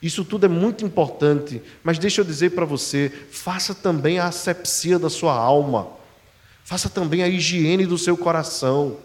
Isso 0.00 0.24
tudo 0.24 0.46
é 0.46 0.48
muito 0.48 0.84
importante, 0.84 1.60
mas 1.82 1.98
deixa 1.98 2.20
eu 2.20 2.24
dizer 2.24 2.50
para 2.50 2.64
você: 2.64 3.12
faça 3.30 3.74
também 3.74 4.18
a 4.18 4.26
asepsia 4.26 4.98
da 4.98 5.10
sua 5.10 5.34
alma, 5.34 5.88
faça 6.64 6.88
também 6.88 7.22
a 7.22 7.28
higiene 7.28 7.86
do 7.86 7.98
seu 7.98 8.16
coração, 8.16 8.98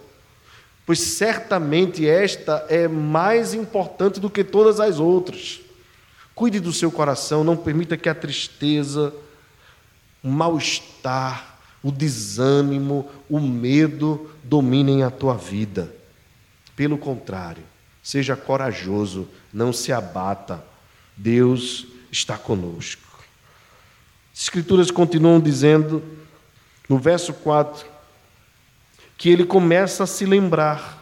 pois 0.85 0.99
certamente 0.99 2.07
esta 2.07 2.65
é 2.69 2.87
mais 2.87 3.53
importante 3.53 4.19
do 4.19 4.29
que 4.29 4.43
todas 4.43 4.79
as 4.79 4.99
outras. 4.99 5.61
Cuide 6.35 6.59
do 6.59 6.71
seu 6.71 6.91
coração, 6.91 7.43
não 7.43 7.57
permita 7.57 7.97
que 7.97 8.07
a 8.07 8.15
tristeza, 8.15 9.13
o 10.23 10.29
mal-estar, 10.29 11.59
o 11.81 11.91
desânimo, 11.91 13.09
o 13.29 13.39
medo 13.39 14.31
dominem 14.43 15.03
a 15.03 15.09
tua 15.09 15.35
vida. 15.35 15.93
Pelo 16.75 16.97
contrário, 16.97 17.63
seja 18.03 18.35
corajoso, 18.35 19.27
não 19.53 19.71
se 19.73 19.91
abata 19.91 20.63
Deus 21.21 21.85
está 22.11 22.37
conosco. 22.37 23.07
As 24.33 24.41
Escrituras 24.41 24.89
continuam 24.89 25.39
dizendo, 25.39 26.03
no 26.89 26.97
verso 26.97 27.33
4, 27.33 27.85
que 29.17 29.29
ele 29.29 29.45
começa 29.45 30.03
a 30.03 30.07
se 30.07 30.25
lembrar. 30.25 30.99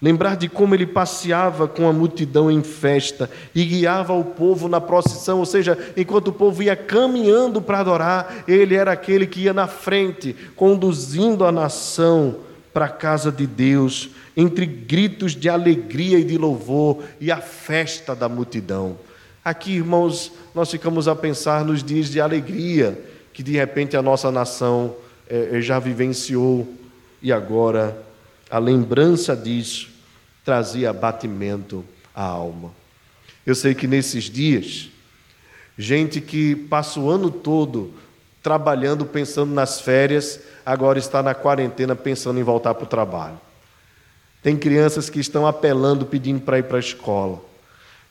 Lembrar 0.00 0.36
de 0.36 0.48
como 0.48 0.76
ele 0.76 0.86
passeava 0.86 1.66
com 1.66 1.88
a 1.88 1.92
multidão 1.92 2.48
em 2.48 2.62
festa 2.62 3.28
e 3.52 3.64
guiava 3.64 4.12
o 4.12 4.24
povo 4.24 4.68
na 4.68 4.80
procissão, 4.80 5.40
ou 5.40 5.46
seja, 5.46 5.76
enquanto 5.96 6.28
o 6.28 6.32
povo 6.32 6.62
ia 6.62 6.76
caminhando 6.76 7.60
para 7.60 7.80
adorar, 7.80 8.44
ele 8.46 8.76
era 8.76 8.92
aquele 8.92 9.26
que 9.26 9.40
ia 9.40 9.52
na 9.52 9.66
frente, 9.66 10.36
conduzindo 10.54 11.44
a 11.44 11.50
nação 11.50 12.36
para 12.72 12.84
a 12.84 12.90
casa 12.90 13.32
de 13.32 13.44
Deus, 13.44 14.10
entre 14.36 14.66
gritos 14.66 15.34
de 15.34 15.48
alegria 15.48 16.20
e 16.20 16.24
de 16.24 16.38
louvor 16.38 17.02
e 17.20 17.32
a 17.32 17.38
festa 17.38 18.14
da 18.14 18.28
multidão. 18.28 18.96
Aqui, 19.44 19.72
irmãos, 19.72 20.30
nós 20.54 20.70
ficamos 20.70 21.08
a 21.08 21.16
pensar 21.16 21.64
nos 21.64 21.82
dias 21.82 22.08
de 22.08 22.20
alegria 22.20 22.96
que 23.32 23.42
de 23.42 23.52
repente 23.52 23.96
a 23.96 24.02
nossa 24.02 24.30
nação 24.30 24.94
é, 25.28 25.60
já 25.60 25.80
vivenciou 25.80 26.68
e 27.20 27.32
agora 27.32 28.07
a 28.50 28.58
lembrança 28.58 29.36
disso 29.36 29.90
trazia 30.44 30.90
abatimento 30.90 31.84
à 32.14 32.22
alma. 32.22 32.72
Eu 33.44 33.54
sei 33.54 33.74
que 33.74 33.86
nesses 33.86 34.24
dias, 34.24 34.88
gente 35.76 36.20
que 36.20 36.54
passa 36.54 36.98
o 36.98 37.10
ano 37.10 37.30
todo 37.30 37.92
trabalhando, 38.42 39.04
pensando 39.04 39.52
nas 39.52 39.80
férias, 39.80 40.40
agora 40.64 40.98
está 40.98 41.22
na 41.22 41.34
quarentena 41.34 41.94
pensando 41.94 42.40
em 42.40 42.42
voltar 42.42 42.74
para 42.74 42.84
o 42.84 42.88
trabalho. 42.88 43.38
Tem 44.42 44.56
crianças 44.56 45.10
que 45.10 45.20
estão 45.20 45.46
apelando, 45.46 46.06
pedindo 46.06 46.40
para 46.40 46.58
ir 46.58 46.62
para 46.62 46.78
a 46.78 46.80
escola. 46.80 47.42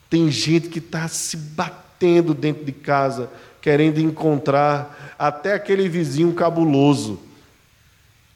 Tem 0.08 0.30
gente 0.30 0.68
que 0.68 0.78
está 0.78 1.08
se 1.08 1.36
batendo 1.36 2.34
dentro 2.34 2.64
de 2.64 2.72
casa, 2.72 3.30
querendo 3.60 3.98
encontrar 3.98 5.14
até 5.18 5.54
aquele 5.54 5.88
vizinho 5.88 6.32
cabuloso. 6.34 7.20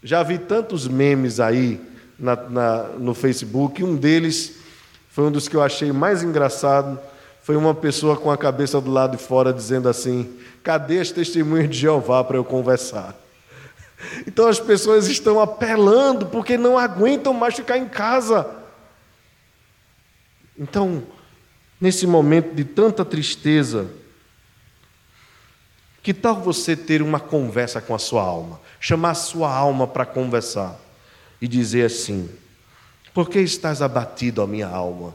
Já 0.03 0.23
vi 0.23 0.39
tantos 0.39 0.89
memes 0.89 1.39
aí 1.39 1.81
na, 2.23 2.37
na, 2.37 2.83
no 2.85 3.15
Facebook, 3.15 3.83
um 3.83 3.97
deles 3.97 4.63
foi 5.11 5.25
um 5.25 5.31
dos 5.31 5.47
que 5.47 5.57
eu 5.57 5.63
achei 5.63 5.93
mais 5.93 6.23
engraçado. 6.23 6.99
Foi 7.43 7.55
uma 7.55 7.75
pessoa 7.75 8.17
com 8.17 8.31
a 8.31 8.39
cabeça 8.39 8.81
do 8.81 8.91
lado 8.91 9.17
de 9.17 9.23
fora 9.23 9.53
dizendo 9.53 9.89
assim: 9.89 10.39
Cadê 10.63 11.01
as 11.01 11.11
testemunhas 11.11 11.69
de 11.69 11.77
Jeová 11.77 12.23
para 12.25 12.37
eu 12.37 12.45
conversar? 12.45 13.15
Então 14.27 14.49
as 14.49 14.59
pessoas 14.59 15.07
estão 15.07 15.39
apelando 15.39 16.27
porque 16.27 16.59
não 16.59 16.77
aguentam 16.77 17.33
mais 17.33 17.55
ficar 17.55 17.79
em 17.79 17.89
casa. 17.89 18.51
Então, 20.59 21.05
nesse 21.81 22.05
momento 22.05 22.53
de 22.53 22.65
tanta 22.65 23.05
tristeza, 23.05 23.89
que 26.03 26.13
tal 26.13 26.35
você 26.35 26.75
ter 26.75 27.01
uma 27.01 27.21
conversa 27.21 27.81
com 27.81 27.95
a 27.95 27.99
sua 27.99 28.23
alma? 28.23 28.61
Chamar 28.81 29.11
a 29.11 29.15
sua 29.15 29.55
alma 29.55 29.87
para 29.87 30.05
conversar 30.05 30.77
e 31.43 31.47
dizer 31.47 31.85
assim: 31.85 32.31
Por 33.13 33.29
que 33.29 33.39
estás 33.39 33.83
abatido, 33.83 34.41
a 34.41 34.47
minha 34.47 34.69
alma? 34.69 35.15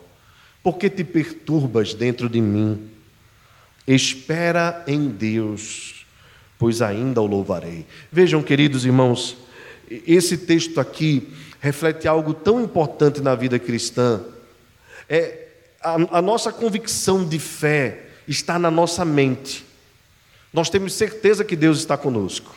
Por 0.61 0.77
que 0.77 0.91
te 0.91 1.03
perturbas 1.03 1.95
dentro 1.95 2.29
de 2.29 2.39
mim? 2.39 2.91
Espera 3.87 4.83
em 4.85 5.07
Deus 5.07 5.97
pois 6.57 6.81
ainda 6.81 7.21
o 7.21 7.27
louvarei. 7.27 7.85
Vejam, 8.11 8.41
queridos 8.41 8.85
irmãos, 8.85 9.37
esse 9.89 10.37
texto 10.37 10.79
aqui 10.79 11.31
reflete 11.59 12.07
algo 12.07 12.33
tão 12.33 12.61
importante 12.61 13.21
na 13.21 13.35
vida 13.35 13.59
cristã. 13.59 14.21
É 15.07 15.45
a, 15.81 16.17
a 16.17 16.21
nossa 16.21 16.51
convicção 16.51 17.27
de 17.27 17.39
fé 17.39 18.07
está 18.27 18.57
na 18.57 18.71
nossa 18.71 19.05
mente. 19.05 19.65
Nós 20.51 20.69
temos 20.69 20.93
certeza 20.93 21.45
que 21.45 21.55
Deus 21.55 21.77
está 21.77 21.95
conosco. 21.95 22.56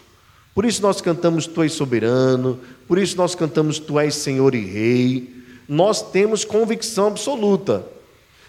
Por 0.55 0.65
isso 0.65 0.83
nós 0.83 1.01
cantamos 1.01 1.47
Tu 1.47 1.63
és 1.63 1.73
soberano, 1.73 2.59
por 2.87 2.99
isso 2.99 3.17
nós 3.17 3.35
cantamos 3.35 3.79
Tu 3.79 3.99
és 3.99 4.15
Senhor 4.15 4.55
e 4.55 4.65
Rei. 4.65 5.35
Nós 5.69 6.03
temos 6.03 6.45
convicção 6.45 7.09
absoluta. 7.09 7.85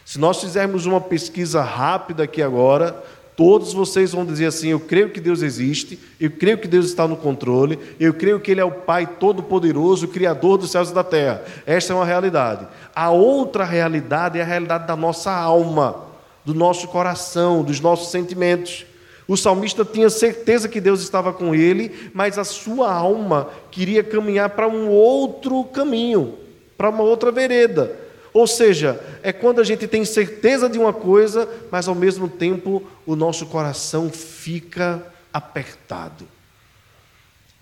Se 0.06 0.20
nós 0.20 0.42
fizermos 0.42 0.86
uma 0.86 1.00
pesquisa 1.00 1.62
rápida 1.62 2.24
aqui 2.24 2.42
agora, 2.42 3.02
Todos 3.36 3.74
vocês 3.74 4.12
vão 4.12 4.24
dizer 4.24 4.46
assim: 4.46 4.70
Eu 4.70 4.80
creio 4.80 5.10
que 5.10 5.20
Deus 5.20 5.42
existe, 5.42 5.98
eu 6.20 6.30
creio 6.30 6.60
que 6.60 6.68
Deus 6.68 6.86
está 6.86 7.08
no 7.08 7.16
controle, 7.16 7.80
eu 8.00 8.14
creio 8.14 8.40
que 8.40 8.52
Ele 8.52 8.62
é 8.62 8.64
o 8.64 8.72
Pai 8.72 9.08
Todo-Poderoso, 9.08 10.08
Criador 10.08 10.60
dos 10.60 10.70
céus 10.70 10.92
e 10.92 10.94
da 10.94 11.04
terra. 11.04 11.44
Esta 11.66 11.94
é 11.94 11.96
uma 11.96 12.06
realidade. 12.06 12.68
A 12.94 13.10
outra 13.10 13.64
realidade 13.64 14.38
é 14.38 14.44
a 14.44 14.46
realidade 14.46 14.86
da 14.86 14.96
nossa 14.96 15.32
alma, 15.32 16.04
do 16.46 16.54
nosso 16.54 16.88
coração, 16.90 17.64
dos 17.64 17.80
nossos 17.80 18.12
sentimentos. 18.12 18.86
O 19.32 19.38
salmista 19.38 19.86
tinha 19.86 20.10
certeza 20.10 20.67
que 20.67 20.82
Deus 20.82 21.00
estava 21.00 21.32
com 21.32 21.56
ele, 21.56 22.12
mas 22.13 22.38
a 22.38 22.44
sua 22.44 22.94
alma 22.94 23.50
queria 23.72 24.04
caminhar 24.04 24.50
para 24.50 24.67
um 24.67 24.89
outro 24.89 25.63
caminho, 25.63 26.38
para 26.78 26.89
uma 26.89 27.04
outra 27.04 27.32
vereda. 27.32 27.98
Ou 28.34 28.46
seja, 28.46 29.02
é 29.24 29.32
quando 29.32 29.62
a 29.62 29.63
gente 29.63 29.88
tem 29.88 30.04
certeza 30.04 30.67
de 30.67 30.78
uma 30.78 30.91
coisa, 30.91 31.48
mas 31.72 31.88
ao 31.88 31.96
mesmo 31.96 32.28
tempo 32.28 32.84
o 33.06 33.15
nosso 33.15 33.46
coração 33.46 34.10
fica 34.10 35.02
apertado. 35.32 36.28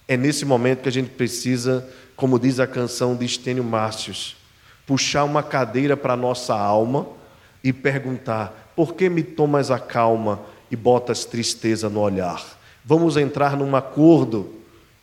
É 0.07 0.17
nesse 0.17 0.45
momento 0.45 0.81
que 0.81 0.89
a 0.89 0.91
gente 0.91 1.11
precisa, 1.11 1.87
como 2.15 2.39
diz 2.39 2.59
a 2.59 2.65
canção 2.65 3.15
de 3.15 3.25
Estênio 3.25 3.63
Márcios, 3.63 4.37
puxar 4.87 5.23
uma 5.23 5.43
cadeira 5.43 5.95
para 5.95 6.13
a 6.13 6.17
nossa 6.17 6.55
alma 6.55 7.05
e 7.63 7.71
perguntar: 7.71 8.73
por 8.75 8.95
que 8.95 9.07
me 9.07 9.21
tomas 9.21 9.69
a 9.69 9.77
calma 9.77 10.39
e 10.69 10.75
botas 10.75 11.25
tristeza 11.25 11.89
no 11.89 11.99
olhar? 11.99 12.43
Vamos 12.83 13.17
entrar 13.17 13.57
num 13.57 13.75
acordo 13.75 14.53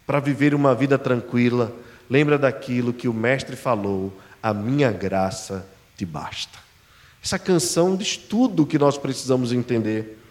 para 0.06 0.20
viver 0.20 0.54
uma 0.54 0.74
vida 0.74 0.98
tranquila. 0.98 1.72
Lembra 2.08 2.38
daquilo 2.38 2.92
que 2.92 3.08
o 3.08 3.14
Mestre 3.14 3.56
falou 3.56 4.12
a 4.42 4.54
minha 4.54 4.92
graça 4.92 5.66
te 5.96 6.06
basta. 6.06 6.56
Essa 7.22 7.36
canção 7.36 7.96
diz 7.96 8.16
tudo 8.16 8.62
o 8.62 8.66
que 8.66 8.78
nós 8.78 8.96
precisamos 8.96 9.52
entender. 9.52 10.22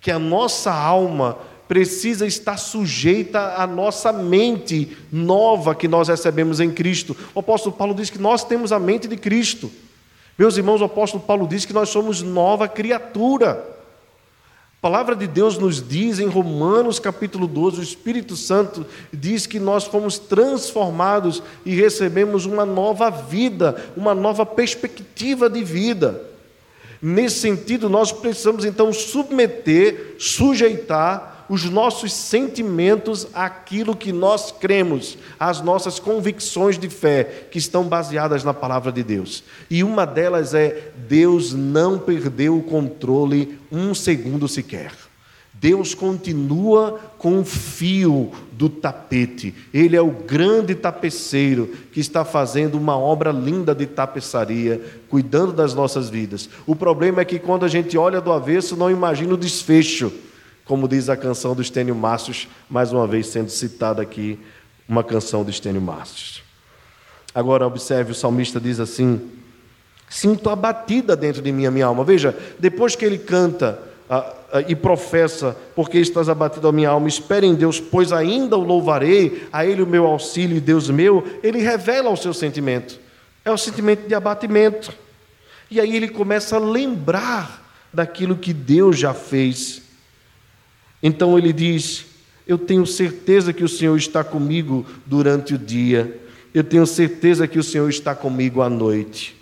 Que 0.00 0.10
a 0.10 0.18
nossa 0.18 0.72
alma 0.72 1.38
precisa 1.68 2.26
estar 2.26 2.56
sujeita 2.56 3.54
à 3.54 3.64
nossa 3.68 4.12
mente 4.12 4.96
nova 5.12 5.76
que 5.76 5.86
nós 5.86 6.08
recebemos 6.08 6.58
em 6.58 6.72
Cristo. 6.72 7.16
O 7.32 7.38
apóstolo 7.38 7.76
Paulo 7.76 7.94
diz 7.94 8.10
que 8.10 8.18
nós 8.18 8.42
temos 8.42 8.72
a 8.72 8.80
mente 8.80 9.06
de 9.06 9.16
Cristo. 9.16 9.70
Meus 10.36 10.56
irmãos, 10.56 10.80
o 10.80 10.86
apóstolo 10.86 11.22
Paulo 11.22 11.46
diz 11.46 11.64
que 11.64 11.72
nós 11.72 11.88
somos 11.88 12.22
nova 12.22 12.66
criatura. 12.66 13.64
A 14.80 14.88
palavra 14.88 15.14
de 15.14 15.26
Deus 15.26 15.58
nos 15.58 15.86
diz 15.86 16.18
em 16.18 16.26
Romanos 16.26 16.98
capítulo 16.98 17.46
12, 17.46 17.80
o 17.80 17.82
Espírito 17.82 18.34
Santo 18.34 18.86
diz 19.12 19.46
que 19.46 19.60
nós 19.60 19.84
fomos 19.84 20.18
transformados 20.18 21.42
e 21.66 21.74
recebemos 21.74 22.46
uma 22.46 22.64
nova 22.64 23.10
vida, 23.10 23.76
uma 23.94 24.14
nova 24.14 24.46
perspectiva 24.46 25.50
de 25.50 25.62
vida. 25.62 26.24
Nesse 27.02 27.40
sentido, 27.40 27.90
nós 27.90 28.10
precisamos 28.10 28.64
então 28.64 28.90
submeter, 28.90 30.14
sujeitar 30.18 31.29
os 31.50 31.64
nossos 31.64 32.12
sentimentos 32.12 33.26
àquilo 33.34 33.96
que 33.96 34.12
nós 34.12 34.52
cremos, 34.52 35.18
às 35.38 35.60
nossas 35.60 35.98
convicções 35.98 36.78
de 36.78 36.88
fé, 36.88 37.24
que 37.50 37.58
estão 37.58 37.82
baseadas 37.82 38.44
na 38.44 38.54
palavra 38.54 38.92
de 38.92 39.02
Deus. 39.02 39.42
E 39.68 39.82
uma 39.82 40.06
delas 40.06 40.54
é: 40.54 40.92
Deus 41.08 41.52
não 41.52 41.98
perdeu 41.98 42.56
o 42.56 42.62
controle 42.62 43.58
um 43.70 43.92
segundo 43.96 44.46
sequer. 44.46 44.92
Deus 45.52 45.92
continua 45.92 47.00
com 47.18 47.40
o 47.40 47.44
fio 47.44 48.30
do 48.52 48.68
tapete. 48.68 49.52
Ele 49.74 49.96
é 49.96 50.00
o 50.00 50.10
grande 50.10 50.76
tapeceiro 50.76 51.66
que 51.92 51.98
está 51.98 52.24
fazendo 52.24 52.78
uma 52.78 52.96
obra 52.96 53.32
linda 53.32 53.74
de 53.74 53.86
tapeçaria, 53.86 54.80
cuidando 55.08 55.52
das 55.52 55.74
nossas 55.74 56.08
vidas. 56.08 56.48
O 56.64 56.76
problema 56.76 57.22
é 57.22 57.24
que 57.24 57.40
quando 57.40 57.64
a 57.64 57.68
gente 57.68 57.98
olha 57.98 58.20
do 58.20 58.32
avesso, 58.32 58.76
não 58.76 58.88
imagina 58.88 59.34
o 59.34 59.36
desfecho 59.36 60.12
como 60.70 60.86
diz 60.86 61.08
a 61.08 61.16
canção 61.16 61.52
do 61.52 61.60
Estênio 61.60 61.96
Márcios, 61.96 62.46
mais 62.68 62.92
uma 62.92 63.04
vez 63.04 63.26
sendo 63.26 63.50
citada 63.50 64.00
aqui, 64.00 64.38
uma 64.88 65.02
canção 65.02 65.42
do 65.42 65.50
Estênio 65.50 65.80
Márcios. 65.80 66.44
Agora 67.34 67.66
observe, 67.66 68.12
o 68.12 68.14
salmista 68.14 68.60
diz 68.60 68.78
assim: 68.78 69.20
Sinto 70.08 70.48
abatida 70.48 71.16
dentro 71.16 71.42
de 71.42 71.50
mim 71.50 71.66
a 71.66 71.72
minha 71.72 71.86
alma. 71.86 72.04
Veja, 72.04 72.38
depois 72.56 72.94
que 72.94 73.04
ele 73.04 73.18
canta 73.18 73.82
ah, 74.08 74.32
ah, 74.52 74.60
e 74.68 74.76
professa, 74.76 75.56
porque 75.74 75.98
estás 75.98 76.28
abatido 76.28 76.68
a 76.68 76.72
minha 76.72 76.90
alma, 76.90 77.08
espere 77.08 77.48
em 77.48 77.56
Deus, 77.56 77.80
pois 77.80 78.12
ainda 78.12 78.56
o 78.56 78.62
louvarei, 78.62 79.48
a 79.52 79.66
Ele 79.66 79.82
o 79.82 79.86
meu 79.88 80.06
auxílio, 80.06 80.60
Deus 80.60 80.88
meu, 80.88 81.26
ele 81.42 81.58
revela 81.58 82.10
o 82.10 82.16
seu 82.16 82.32
sentimento. 82.32 83.00
É 83.44 83.50
o 83.50 83.58
sentimento 83.58 84.06
de 84.06 84.14
abatimento. 84.14 84.94
E 85.68 85.80
aí 85.80 85.96
ele 85.96 86.08
começa 86.08 86.54
a 86.54 86.60
lembrar 86.60 87.60
daquilo 87.92 88.36
que 88.36 88.52
Deus 88.52 88.96
já 88.96 89.12
fez. 89.12 89.79
Então 91.02 91.38
ele 91.38 91.52
diz: 91.52 92.06
Eu 92.46 92.58
tenho 92.58 92.86
certeza 92.86 93.52
que 93.52 93.64
o 93.64 93.68
Senhor 93.68 93.96
está 93.96 94.22
comigo 94.22 94.86
durante 95.06 95.54
o 95.54 95.58
dia, 95.58 96.20
eu 96.52 96.64
tenho 96.64 96.86
certeza 96.86 97.46
que 97.46 97.58
o 97.58 97.64
Senhor 97.64 97.88
está 97.88 98.14
comigo 98.14 98.60
à 98.60 98.68
noite. 98.68 99.36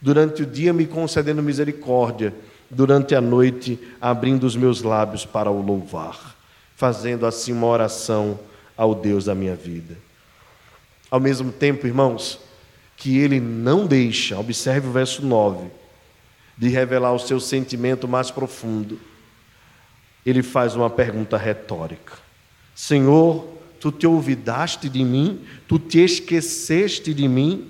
Durante 0.00 0.42
o 0.42 0.46
dia, 0.46 0.72
me 0.72 0.86
concedendo 0.86 1.42
misericórdia, 1.42 2.34
durante 2.68 3.14
a 3.14 3.20
noite, 3.20 3.78
abrindo 4.00 4.44
os 4.44 4.56
meus 4.56 4.82
lábios 4.82 5.24
para 5.24 5.50
o 5.50 5.62
louvar, 5.62 6.36
fazendo 6.76 7.24
assim 7.24 7.52
uma 7.52 7.66
oração 7.66 8.38
ao 8.76 8.94
Deus 8.94 9.26
da 9.26 9.34
minha 9.34 9.54
vida. 9.54 9.96
Ao 11.10 11.20
mesmo 11.20 11.52
tempo, 11.52 11.86
irmãos, 11.86 12.40
que 12.96 13.18
ele 13.18 13.38
não 13.40 13.86
deixa, 13.86 14.38
observe 14.38 14.88
o 14.88 14.92
verso 14.92 15.24
9, 15.24 15.66
de 16.58 16.68
revelar 16.68 17.12
o 17.12 17.18
seu 17.18 17.38
sentimento 17.38 18.08
mais 18.08 18.30
profundo 18.30 18.98
ele 20.24 20.42
faz 20.42 20.74
uma 20.74 20.88
pergunta 20.88 21.36
retórica: 21.36 22.14
Senhor, 22.74 23.46
tu 23.80 23.90
te 23.90 24.06
olvidaste 24.06 24.88
de 24.88 25.04
mim? 25.04 25.40
Tu 25.66 25.78
te 25.78 25.98
esqueceste 25.98 27.12
de 27.12 27.26
mim? 27.26 27.68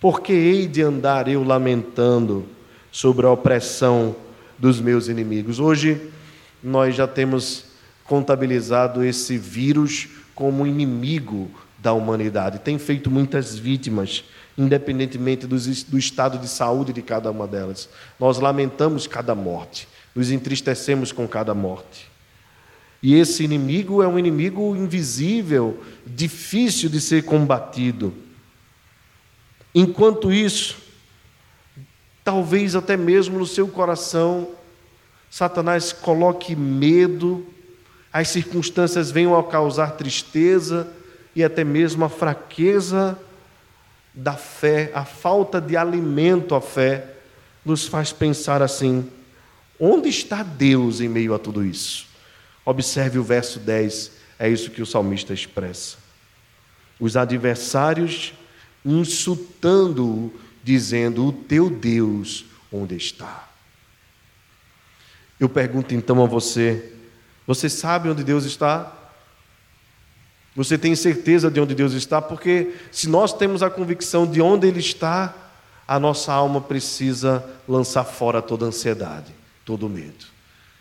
Por 0.00 0.20
que 0.20 0.32
hei 0.32 0.66
de 0.66 0.82
andar 0.82 1.28
eu 1.28 1.44
lamentando 1.44 2.46
sobre 2.90 3.26
a 3.26 3.30
opressão 3.30 4.16
dos 4.58 4.80
meus 4.80 5.08
inimigos? 5.08 5.60
Hoje 5.60 6.10
nós 6.62 6.94
já 6.94 7.06
temos 7.06 7.64
contabilizado 8.04 9.04
esse 9.04 9.36
vírus 9.36 10.08
como 10.34 10.66
inimigo 10.66 11.50
da 11.78 11.92
humanidade. 11.92 12.60
Tem 12.60 12.78
feito 12.78 13.10
muitas 13.10 13.58
vítimas, 13.58 14.24
independentemente 14.56 15.46
do, 15.46 15.56
do 15.56 15.98
estado 15.98 16.38
de 16.38 16.48
saúde 16.48 16.92
de 16.92 17.02
cada 17.02 17.30
uma 17.30 17.46
delas. 17.46 17.88
Nós 18.18 18.38
lamentamos 18.38 19.06
cada 19.06 19.34
morte 19.34 19.86
nos 20.14 20.30
entristecemos 20.30 21.12
com 21.12 21.26
cada 21.26 21.54
morte. 21.54 22.10
E 23.02 23.14
esse 23.14 23.42
inimigo 23.44 24.02
é 24.02 24.08
um 24.08 24.18
inimigo 24.18 24.76
invisível, 24.76 25.82
difícil 26.06 26.90
de 26.90 27.00
ser 27.00 27.24
combatido. 27.24 28.12
Enquanto 29.74 30.32
isso, 30.32 30.76
talvez 32.22 32.74
até 32.74 32.96
mesmo 32.96 33.38
no 33.38 33.46
seu 33.46 33.68
coração, 33.68 34.50
Satanás 35.30 35.92
coloque 35.92 36.54
medo, 36.54 37.46
as 38.12 38.28
circunstâncias 38.28 39.10
venham 39.10 39.38
a 39.38 39.44
causar 39.44 39.92
tristeza 39.92 40.92
e 41.34 41.44
até 41.44 41.62
mesmo 41.64 42.04
a 42.04 42.08
fraqueza 42.08 43.16
da 44.12 44.34
fé, 44.34 44.90
a 44.92 45.04
falta 45.04 45.60
de 45.60 45.76
alimento 45.76 46.54
à 46.54 46.60
fé, 46.60 47.06
nos 47.64 47.86
faz 47.86 48.12
pensar 48.12 48.60
assim: 48.60 49.08
Onde 49.82 50.10
está 50.10 50.42
Deus 50.42 51.00
em 51.00 51.08
meio 51.08 51.32
a 51.32 51.38
tudo 51.38 51.64
isso? 51.64 52.06
Observe 52.66 53.18
o 53.18 53.24
verso 53.24 53.58
10, 53.58 54.12
é 54.38 54.46
isso 54.46 54.70
que 54.70 54.82
o 54.82 54.86
salmista 54.86 55.32
expressa. 55.32 55.96
Os 57.00 57.16
adversários 57.16 58.34
insultando-o, 58.84 60.38
dizendo: 60.62 61.26
O 61.26 61.32
teu 61.32 61.70
Deus, 61.70 62.44
onde 62.70 62.94
está? 62.94 63.48
Eu 65.38 65.48
pergunto 65.48 65.94
então 65.94 66.22
a 66.22 66.26
você: 66.26 66.92
você 67.46 67.70
sabe 67.70 68.10
onde 68.10 68.22
Deus 68.22 68.44
está? 68.44 68.94
Você 70.54 70.76
tem 70.76 70.94
certeza 70.94 71.50
de 71.50 71.58
onde 71.58 71.74
Deus 71.74 71.94
está? 71.94 72.20
Porque 72.20 72.74
se 72.92 73.08
nós 73.08 73.32
temos 73.32 73.62
a 73.62 73.70
convicção 73.70 74.26
de 74.26 74.42
onde 74.42 74.66
Ele 74.66 74.80
está, 74.80 75.34
a 75.88 75.98
nossa 75.98 76.34
alma 76.34 76.60
precisa 76.60 77.42
lançar 77.66 78.04
fora 78.04 78.42
toda 78.42 78.66
ansiedade 78.66 79.39
todo 79.70 79.88
medo. 79.88 80.26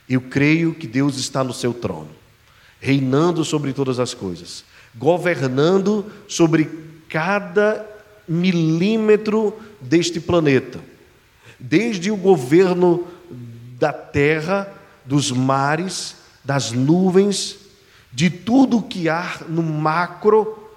Eu 0.09 0.19
creio 0.19 0.73
que 0.73 0.87
Deus 0.87 1.17
está 1.17 1.43
no 1.43 1.53
seu 1.53 1.75
trono, 1.75 2.09
reinando 2.79 3.45
sobre 3.45 3.71
todas 3.71 3.99
as 3.99 4.15
coisas, 4.15 4.63
governando 4.95 6.11
sobre 6.27 6.67
cada 7.07 7.85
milímetro 8.27 9.53
deste 9.79 10.19
planeta, 10.19 10.79
desde 11.59 12.09
o 12.09 12.17
governo 12.17 13.05
da 13.77 13.93
terra, 13.93 14.67
dos 15.05 15.31
mares, 15.31 16.15
das 16.43 16.71
nuvens, 16.71 17.57
de 18.11 18.31
tudo 18.31 18.81
que 18.81 19.07
há 19.07 19.41
no 19.47 19.61
macro, 19.61 20.67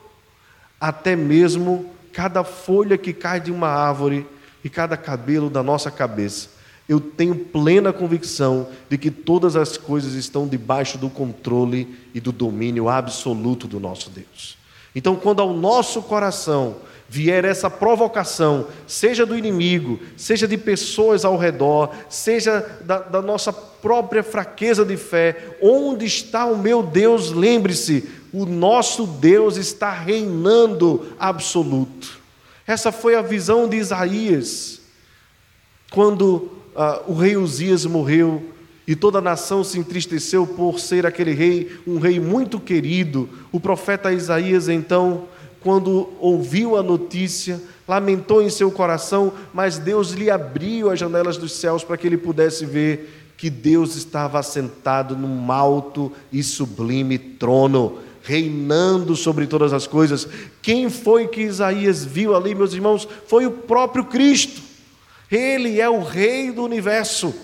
até 0.78 1.16
mesmo 1.16 1.90
cada 2.12 2.44
folha 2.44 2.98
que 2.98 3.14
cai 3.14 3.40
de 3.40 3.50
uma 3.50 3.68
árvore 3.68 4.26
e 4.62 4.68
cada 4.68 4.98
cabelo 4.98 5.48
da 5.48 5.62
nossa 5.62 5.90
cabeça 5.90 6.51
eu 6.92 7.00
tenho 7.00 7.34
plena 7.34 7.92
convicção 7.92 8.68
de 8.88 8.98
que 8.98 9.10
todas 9.10 9.56
as 9.56 9.76
coisas 9.78 10.12
estão 10.12 10.46
debaixo 10.46 10.98
do 10.98 11.08
controle 11.08 11.96
e 12.12 12.20
do 12.20 12.30
domínio 12.30 12.88
absoluto 12.88 13.66
do 13.66 13.80
nosso 13.80 14.10
Deus. 14.10 14.58
Então, 14.94 15.16
quando 15.16 15.40
ao 15.40 15.54
nosso 15.54 16.02
coração 16.02 16.76
vier 17.08 17.44
essa 17.44 17.70
provocação, 17.70 18.66
seja 18.86 19.24
do 19.24 19.36
inimigo, 19.36 20.00
seja 20.16 20.46
de 20.46 20.58
pessoas 20.58 21.24
ao 21.24 21.36
redor, 21.36 21.90
seja 22.10 22.60
da, 22.84 22.98
da 22.98 23.22
nossa 23.22 23.52
própria 23.52 24.22
fraqueza 24.22 24.84
de 24.84 24.96
fé, 24.96 25.56
onde 25.62 26.04
está 26.04 26.44
o 26.44 26.58
meu 26.58 26.82
Deus? 26.82 27.30
Lembre-se, 27.30 28.08
o 28.32 28.44
nosso 28.44 29.06
Deus 29.06 29.56
está 29.56 29.90
reinando 29.90 31.14
absoluto. 31.18 32.20
Essa 32.66 32.92
foi 32.92 33.14
a 33.14 33.22
visão 33.22 33.66
de 33.66 33.76
Isaías, 33.76 34.80
quando 35.90 36.61
ah, 36.76 37.02
o 37.06 37.14
rei 37.14 37.36
Uzias 37.36 37.84
morreu 37.84 38.42
e 38.86 38.96
toda 38.96 39.18
a 39.18 39.22
nação 39.22 39.62
se 39.62 39.78
entristeceu 39.78 40.46
por 40.46 40.78
ser 40.80 41.06
aquele 41.06 41.32
rei, 41.32 41.70
um 41.86 41.98
rei 41.98 42.18
muito 42.18 42.58
querido. 42.58 43.28
O 43.50 43.60
profeta 43.60 44.12
Isaías, 44.12 44.68
então, 44.68 45.24
quando 45.60 46.08
ouviu 46.18 46.76
a 46.76 46.82
notícia, 46.82 47.60
lamentou 47.86 48.42
em 48.42 48.50
seu 48.50 48.70
coração, 48.70 49.32
mas 49.52 49.78
Deus 49.78 50.10
lhe 50.10 50.30
abriu 50.30 50.90
as 50.90 50.98
janelas 50.98 51.36
dos 51.36 51.52
céus 51.52 51.84
para 51.84 51.96
que 51.96 52.06
ele 52.06 52.16
pudesse 52.16 52.66
ver 52.66 53.32
que 53.36 53.50
Deus 53.50 53.96
estava 53.96 54.38
assentado 54.38 55.16
num 55.16 55.50
alto 55.50 56.12
e 56.32 56.42
sublime 56.42 57.18
trono, 57.18 57.98
reinando 58.22 59.16
sobre 59.16 59.46
todas 59.46 59.72
as 59.72 59.86
coisas. 59.86 60.28
Quem 60.60 60.88
foi 60.88 61.26
que 61.26 61.42
Isaías 61.42 62.04
viu 62.04 62.36
ali, 62.36 62.54
meus 62.54 62.72
irmãos? 62.72 63.08
Foi 63.26 63.46
o 63.46 63.50
próprio 63.50 64.04
Cristo. 64.04 64.71
Ele 65.32 65.80
é 65.80 65.88
o 65.88 66.02
Rei 66.02 66.52
do 66.52 66.62
universo. 66.62 67.34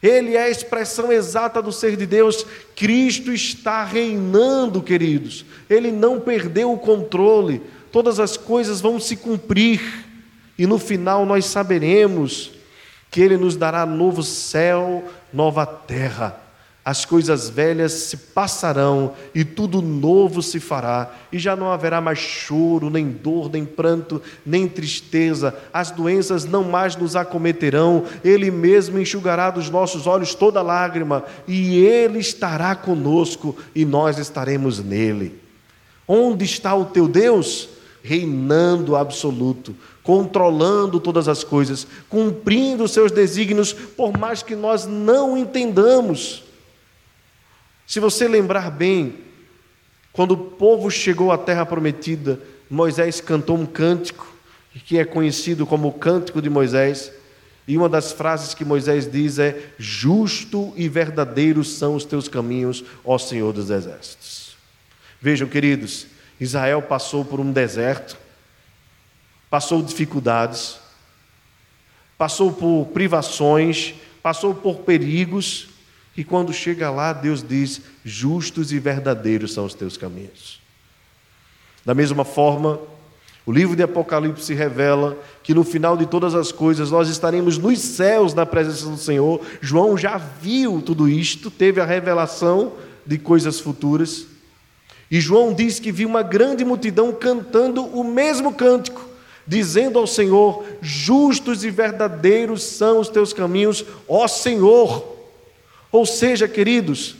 Ele 0.00 0.36
é 0.36 0.44
a 0.44 0.48
expressão 0.48 1.12
exata 1.12 1.60
do 1.60 1.72
ser 1.72 1.96
de 1.96 2.06
Deus. 2.06 2.46
Cristo 2.74 3.32
está 3.32 3.84
reinando, 3.84 4.80
queridos. 4.80 5.44
Ele 5.68 5.90
não 5.90 6.20
perdeu 6.20 6.72
o 6.72 6.78
controle. 6.78 7.60
Todas 7.92 8.18
as 8.20 8.36
coisas 8.36 8.80
vão 8.80 9.00
se 9.00 9.16
cumprir. 9.16 10.06
E 10.56 10.66
no 10.66 10.78
final 10.78 11.26
nós 11.26 11.44
saberemos 11.46 12.52
que 13.10 13.20
Ele 13.20 13.36
nos 13.36 13.56
dará 13.56 13.84
novo 13.84 14.22
céu, 14.22 15.04
nova 15.32 15.66
terra. 15.66 16.39
As 16.82 17.04
coisas 17.04 17.50
velhas 17.50 17.92
se 17.92 18.16
passarão 18.16 19.12
e 19.34 19.44
tudo 19.44 19.82
novo 19.82 20.42
se 20.42 20.58
fará, 20.58 21.12
e 21.30 21.38
já 21.38 21.54
não 21.54 21.70
haverá 21.70 22.00
mais 22.00 22.18
choro, 22.18 22.88
nem 22.88 23.06
dor, 23.10 23.50
nem 23.52 23.66
pranto, 23.66 24.20
nem 24.46 24.66
tristeza, 24.66 25.54
as 25.74 25.90
doenças 25.90 26.46
não 26.46 26.64
mais 26.64 26.96
nos 26.96 27.14
acometerão, 27.14 28.04
Ele 28.24 28.50
mesmo 28.50 28.98
enxugará 28.98 29.50
dos 29.50 29.68
nossos 29.68 30.06
olhos 30.06 30.34
toda 30.34 30.62
lágrima, 30.62 31.22
e 31.46 31.76
Ele 31.84 32.18
estará 32.18 32.74
conosco 32.74 33.54
e 33.74 33.84
nós 33.84 34.18
estaremos 34.18 34.82
nele. 34.82 35.38
Onde 36.08 36.46
está 36.46 36.74
o 36.74 36.86
teu 36.86 37.06
Deus? 37.06 37.68
Reinando 38.02 38.96
absoluto, 38.96 39.76
controlando 40.02 40.98
todas 40.98 41.28
as 41.28 41.44
coisas, 41.44 41.86
cumprindo 42.08 42.88
seus 42.88 43.12
desígnios, 43.12 43.74
por 43.74 44.16
mais 44.16 44.42
que 44.42 44.56
nós 44.56 44.86
não 44.86 45.36
entendamos. 45.36 46.48
Se 47.90 47.98
você 47.98 48.28
lembrar 48.28 48.70
bem, 48.70 49.16
quando 50.12 50.30
o 50.30 50.36
povo 50.36 50.88
chegou 50.92 51.32
à 51.32 51.36
terra 51.36 51.66
prometida, 51.66 52.38
Moisés 52.70 53.20
cantou 53.20 53.58
um 53.58 53.66
cântico, 53.66 54.32
que 54.86 54.96
é 54.96 55.04
conhecido 55.04 55.66
como 55.66 55.88
o 55.88 55.92
Cântico 55.92 56.40
de 56.40 56.48
Moisés, 56.48 57.10
e 57.66 57.76
uma 57.76 57.88
das 57.88 58.12
frases 58.12 58.54
que 58.54 58.64
Moisés 58.64 59.10
diz 59.10 59.40
é: 59.40 59.72
Justo 59.76 60.72
e 60.76 60.88
verdadeiro 60.88 61.64
são 61.64 61.96
os 61.96 62.04
teus 62.04 62.28
caminhos, 62.28 62.84
ó 63.04 63.18
Senhor 63.18 63.52
dos 63.52 63.70
Exércitos. 63.70 64.56
Vejam, 65.20 65.48
queridos, 65.48 66.06
Israel 66.38 66.82
passou 66.82 67.24
por 67.24 67.40
um 67.40 67.50
deserto, 67.50 68.16
passou 69.50 69.82
dificuldades, 69.82 70.78
passou 72.16 72.52
por 72.52 72.86
privações, 72.92 73.94
passou 74.22 74.54
por 74.54 74.76
perigos, 74.82 75.69
e 76.16 76.24
quando 76.24 76.52
chega 76.52 76.90
lá, 76.90 77.12
Deus 77.12 77.42
diz: 77.42 77.80
justos 78.04 78.72
e 78.72 78.78
verdadeiros 78.78 79.52
são 79.52 79.64
os 79.64 79.74
teus 79.74 79.96
caminhos. 79.96 80.60
Da 81.84 81.94
mesma 81.94 82.24
forma, 82.24 82.78
o 83.46 83.52
livro 83.52 83.74
de 83.74 83.82
Apocalipse 83.82 84.52
revela 84.52 85.18
que 85.42 85.54
no 85.54 85.64
final 85.64 85.96
de 85.96 86.06
todas 86.06 86.34
as 86.34 86.52
coisas 86.52 86.90
nós 86.90 87.08
estaremos 87.08 87.56
nos 87.56 87.78
céus 87.78 88.34
na 88.34 88.44
presença 88.44 88.86
do 88.86 88.96
Senhor. 88.96 89.40
João 89.60 89.96
já 89.96 90.18
viu 90.18 90.82
tudo 90.82 91.08
isto, 91.08 91.50
teve 91.50 91.80
a 91.80 91.86
revelação 91.86 92.74
de 93.06 93.16
coisas 93.18 93.58
futuras. 93.58 94.26
E 95.10 95.20
João 95.20 95.54
diz 95.54 95.80
que 95.80 95.90
viu 95.90 96.08
uma 96.08 96.22
grande 96.22 96.64
multidão 96.64 97.12
cantando 97.12 97.84
o 97.84 98.04
mesmo 98.04 98.52
cântico 98.52 99.10
dizendo 99.46 99.98
ao 99.98 100.06
Senhor: 100.06 100.64
Justos 100.80 101.64
e 101.64 101.70
verdadeiros 101.70 102.62
são 102.62 103.00
os 103.00 103.08
teus 103.08 103.32
caminhos, 103.32 103.84
ó 104.08 104.28
Senhor. 104.28 105.19
Ou 105.92 106.06
seja, 106.06 106.46
queridos, 106.46 107.16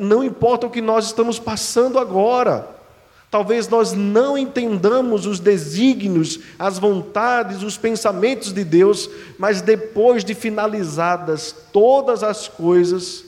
não 0.00 0.24
importa 0.24 0.66
o 0.66 0.70
que 0.70 0.80
nós 0.80 1.06
estamos 1.06 1.38
passando 1.38 1.98
agora, 1.98 2.68
talvez 3.30 3.68
nós 3.68 3.92
não 3.92 4.38
entendamos 4.38 5.26
os 5.26 5.38
desígnios, 5.38 6.40
as 6.58 6.78
vontades, 6.78 7.62
os 7.62 7.76
pensamentos 7.76 8.52
de 8.52 8.64
Deus, 8.64 9.10
mas 9.38 9.60
depois 9.60 10.24
de 10.24 10.34
finalizadas 10.34 11.54
todas 11.72 12.22
as 12.22 12.48
coisas, 12.48 13.24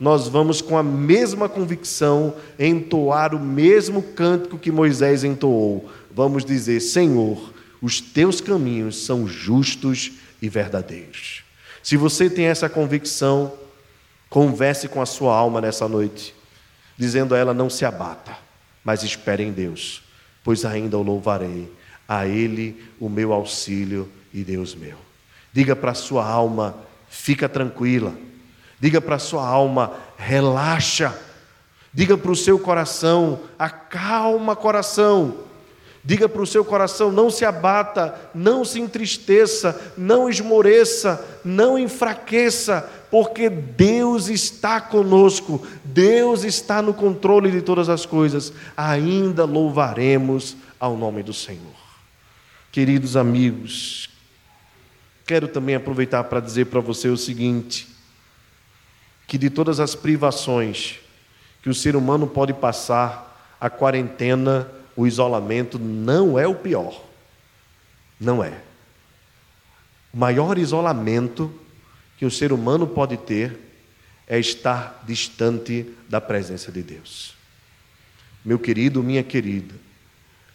nós 0.00 0.26
vamos 0.26 0.60
com 0.60 0.76
a 0.76 0.82
mesma 0.82 1.48
convicção 1.48 2.34
entoar 2.58 3.34
o 3.34 3.38
mesmo 3.38 4.02
cântico 4.02 4.58
que 4.58 4.72
Moisés 4.72 5.22
entoou. 5.22 5.88
Vamos 6.10 6.44
dizer: 6.44 6.80
Senhor, 6.80 7.52
os 7.80 8.00
teus 8.00 8.40
caminhos 8.40 9.04
são 9.04 9.28
justos 9.28 10.12
e 10.42 10.48
verdadeiros. 10.48 11.44
Se 11.82 11.96
você 11.96 12.28
tem 12.28 12.46
essa 12.46 12.68
convicção, 12.68 13.52
converse 14.34 14.88
com 14.88 15.00
a 15.00 15.06
sua 15.06 15.32
alma 15.32 15.60
nessa 15.60 15.86
noite, 15.86 16.34
dizendo 16.98 17.36
a 17.36 17.38
ela: 17.38 17.54
não 17.54 17.70
se 17.70 17.84
abata, 17.84 18.36
mas 18.82 19.04
espere 19.04 19.44
em 19.44 19.52
Deus, 19.52 20.02
pois 20.42 20.64
ainda 20.64 20.98
o 20.98 21.02
louvarei, 21.02 21.72
a 22.08 22.26
Ele 22.26 22.84
o 22.98 23.08
meu 23.08 23.32
auxílio 23.32 24.10
e 24.32 24.42
Deus 24.42 24.74
meu. 24.74 24.98
Diga 25.52 25.76
para 25.76 25.92
a 25.92 25.94
sua 25.94 26.26
alma: 26.26 26.74
fica 27.08 27.48
tranquila. 27.48 28.12
Diga 28.80 29.00
para 29.00 29.14
a 29.14 29.20
sua 29.20 29.46
alma: 29.46 29.92
relaxa. 30.16 31.16
Diga 31.92 32.18
para 32.18 32.32
o 32.32 32.36
seu 32.36 32.58
coração: 32.58 33.38
acalma 33.56 34.56
coração 34.56 35.44
Diga 36.04 36.28
para 36.28 36.42
o 36.42 36.46
seu 36.46 36.62
coração: 36.64 37.10
não 37.10 37.30
se 37.30 37.46
abata, 37.46 38.14
não 38.34 38.62
se 38.62 38.78
entristeça, 38.78 39.94
não 39.96 40.28
esmoreça, 40.28 41.40
não 41.42 41.78
enfraqueça, 41.78 42.88
porque 43.10 43.48
Deus 43.48 44.28
está 44.28 44.82
conosco, 44.82 45.66
Deus 45.82 46.44
está 46.44 46.82
no 46.82 46.92
controle 46.92 47.50
de 47.50 47.62
todas 47.62 47.88
as 47.88 48.04
coisas. 48.04 48.52
Ainda 48.76 49.46
louvaremos 49.46 50.56
ao 50.78 50.94
nome 50.94 51.22
do 51.22 51.32
Senhor. 51.32 51.74
Queridos 52.70 53.16
amigos, 53.16 54.10
quero 55.26 55.48
também 55.48 55.74
aproveitar 55.74 56.24
para 56.24 56.40
dizer 56.40 56.66
para 56.66 56.80
você 56.80 57.08
o 57.08 57.16
seguinte: 57.16 57.88
que 59.26 59.38
de 59.38 59.48
todas 59.48 59.80
as 59.80 59.94
privações 59.94 61.00
que 61.62 61.70
o 61.70 61.74
ser 61.74 61.96
humano 61.96 62.26
pode 62.26 62.52
passar, 62.52 63.56
a 63.58 63.70
quarentena 63.70 64.70
o 64.96 65.06
isolamento 65.06 65.78
não 65.78 66.38
é 66.38 66.46
o 66.46 66.54
pior. 66.54 67.02
Não 68.18 68.42
é. 68.42 68.60
O 70.12 70.18
maior 70.18 70.56
isolamento 70.58 71.52
que 72.16 72.24
o 72.24 72.30
ser 72.30 72.52
humano 72.52 72.86
pode 72.86 73.16
ter 73.16 73.58
é 74.26 74.38
estar 74.38 75.02
distante 75.06 75.86
da 76.08 76.20
presença 76.20 76.70
de 76.70 76.82
Deus. 76.82 77.34
Meu 78.44 78.58
querido, 78.58 79.02
minha 79.02 79.22
querida, 79.22 79.74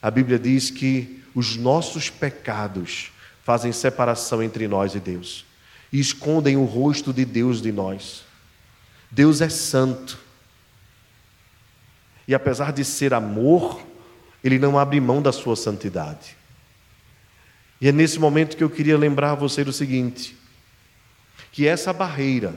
a 0.02 0.10
Bíblia 0.10 0.40
diz 0.40 0.70
que 0.70 1.24
os 1.36 1.56
nossos 1.56 2.10
pecados 2.10 3.12
fazem 3.44 3.72
separação 3.72 4.42
entre 4.42 4.68
nós 4.68 4.96
e 4.96 5.00
Deus 5.00 5.46
e 5.92 6.00
escondem 6.00 6.56
o 6.56 6.66
rosto 6.66 7.12
de 7.12 7.26
Deus 7.26 7.62
de 7.62 7.72
nós. 7.72 8.24
Deus 9.12 9.42
é 9.42 9.50
santo. 9.50 10.20
E 12.28 12.36
apesar 12.36 12.72
de 12.72 12.86
ser 12.86 13.14
amor, 13.14 13.86
ele 14.44 14.60
não 14.60 14.78
abre 14.78 15.00
mão 15.00 15.22
da 15.22 15.32
sua 15.32 15.56
santidade. 15.56 16.38
E 17.82 17.88
é 17.88 17.92
nesse 17.92 18.20
momento 18.20 18.58
que 18.58 18.64
eu 18.64 18.70
queria 18.70 18.98
lembrar 18.98 19.36
você 19.36 19.64
do 19.64 19.74
seguinte: 19.74 20.36
que 21.52 21.68
essa 21.68 21.94
barreira 21.94 22.54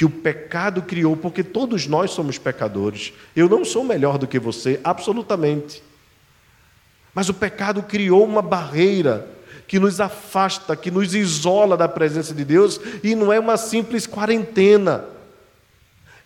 que 0.00 0.04
o 0.06 0.08
pecado 0.08 0.80
criou, 0.80 1.14
porque 1.14 1.42
todos 1.42 1.86
nós 1.86 2.12
somos 2.12 2.38
pecadores, 2.38 3.12
eu 3.36 3.50
não 3.50 3.66
sou 3.66 3.84
melhor 3.84 4.16
do 4.16 4.26
que 4.26 4.38
você, 4.38 4.80
absolutamente. 4.82 5.82
Mas 7.14 7.28
o 7.28 7.34
pecado 7.34 7.82
criou 7.82 8.24
uma 8.24 8.40
barreira 8.40 9.28
que 9.66 9.78
nos 9.78 10.00
afasta, 10.00 10.74
que 10.74 10.90
nos 10.90 11.14
isola 11.14 11.76
da 11.76 11.86
presença 11.86 12.32
de 12.32 12.46
Deus, 12.46 12.80
e 13.04 13.14
não 13.14 13.30
é 13.30 13.38
uma 13.38 13.58
simples 13.58 14.06
quarentena. 14.06 15.04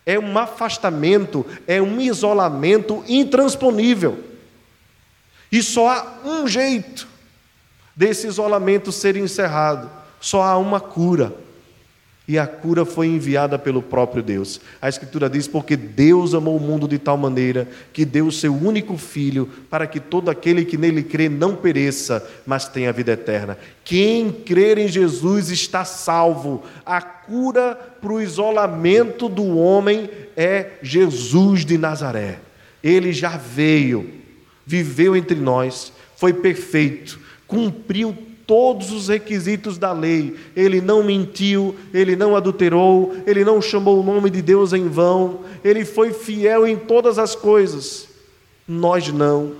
É 0.05 0.17
um 0.17 0.37
afastamento, 0.37 1.45
é 1.67 1.81
um 1.81 1.99
isolamento 1.99 3.03
intransponível. 3.07 4.23
E 5.51 5.61
só 5.61 5.89
há 5.89 6.27
um 6.27 6.47
jeito 6.47 7.07
desse 7.95 8.27
isolamento 8.27 8.91
ser 8.91 9.15
encerrado: 9.15 9.89
só 10.19 10.41
há 10.43 10.57
uma 10.57 10.79
cura. 10.79 11.33
E 12.27 12.39
a 12.39 12.47
cura 12.47 12.85
foi 12.85 13.05
enviada 13.05 13.59
pelo 13.59 13.83
próprio 13.83 14.23
Deus. 14.23 14.59
A 14.81 14.89
Escritura 14.89 15.29
diz: 15.29 15.47
Porque 15.47 15.75
Deus 15.75 16.33
amou 16.33 16.57
o 16.57 16.59
mundo 16.59 16.87
de 16.87 16.97
tal 16.97 17.17
maneira 17.17 17.67
que 17.93 18.03
deu 18.03 18.25
o 18.25 18.31
seu 18.31 18.51
único 18.51 18.97
filho, 18.97 19.47
para 19.69 19.85
que 19.85 19.99
todo 19.99 20.31
aquele 20.31 20.65
que 20.65 20.75
nele 20.75 21.03
crê 21.03 21.29
não 21.29 21.55
pereça, 21.55 22.27
mas 22.43 22.67
tenha 22.67 22.91
vida 22.91 23.11
eterna. 23.11 23.59
Quem 23.83 24.31
crer 24.31 24.79
em 24.79 24.87
Jesus 24.87 25.51
está 25.51 25.85
salvo. 25.85 26.63
A 26.83 26.99
cura 26.99 27.75
para 28.01 28.11
o 28.11 28.21
isolamento 28.21 29.29
do 29.29 29.55
homem 29.55 30.09
é 30.35 30.71
Jesus 30.81 31.63
de 31.63 31.77
Nazaré. 31.77 32.39
Ele 32.83 33.13
já 33.13 33.37
veio 33.37 34.24
viveu 34.65 35.15
entre 35.15 35.35
nós, 35.35 35.93
foi 36.15 36.33
perfeito, 36.33 37.19
cumpriu 37.47 38.17
todos 38.47 38.91
os 38.91 39.07
requisitos 39.07 39.77
da 39.77 39.91
lei. 39.91 40.35
Ele 40.55 40.81
não 40.81 41.03
mentiu, 41.03 41.75
ele 41.93 42.15
não 42.15 42.35
adulterou, 42.35 43.15
ele 43.25 43.43
não 43.43 43.61
chamou 43.61 43.99
o 43.99 44.03
nome 44.03 44.29
de 44.29 44.41
Deus 44.41 44.73
em 44.73 44.87
vão, 44.87 45.41
ele 45.63 45.83
foi 45.83 46.13
fiel 46.13 46.67
em 46.67 46.77
todas 46.77 47.17
as 47.17 47.35
coisas. 47.35 48.07
Nós 48.67 49.07
não, 49.09 49.53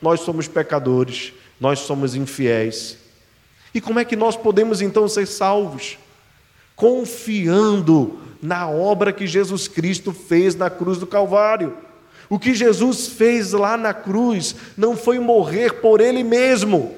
nós 0.00 0.20
somos 0.20 0.48
pecadores, 0.48 1.32
nós 1.60 1.80
somos 1.80 2.14
infiéis. 2.14 2.98
E 3.74 3.80
como 3.80 3.98
é 3.98 4.04
que 4.04 4.16
nós 4.16 4.36
podemos 4.36 4.80
então 4.80 5.08
ser 5.08 5.26
salvos? 5.26 5.98
Confiando 6.74 8.18
na 8.40 8.68
obra 8.68 9.12
que 9.12 9.26
Jesus 9.26 9.66
Cristo 9.68 10.12
fez 10.12 10.54
na 10.54 10.70
cruz 10.70 10.98
do 10.98 11.06
Calvário. 11.06 11.74
O 12.28 12.38
que 12.38 12.54
Jesus 12.54 13.08
fez 13.08 13.52
lá 13.52 13.76
na 13.76 13.94
cruz 13.94 14.56
não 14.76 14.96
foi 14.96 15.18
morrer 15.18 15.74
por 15.74 16.00
Ele 16.00 16.24
mesmo, 16.24 16.94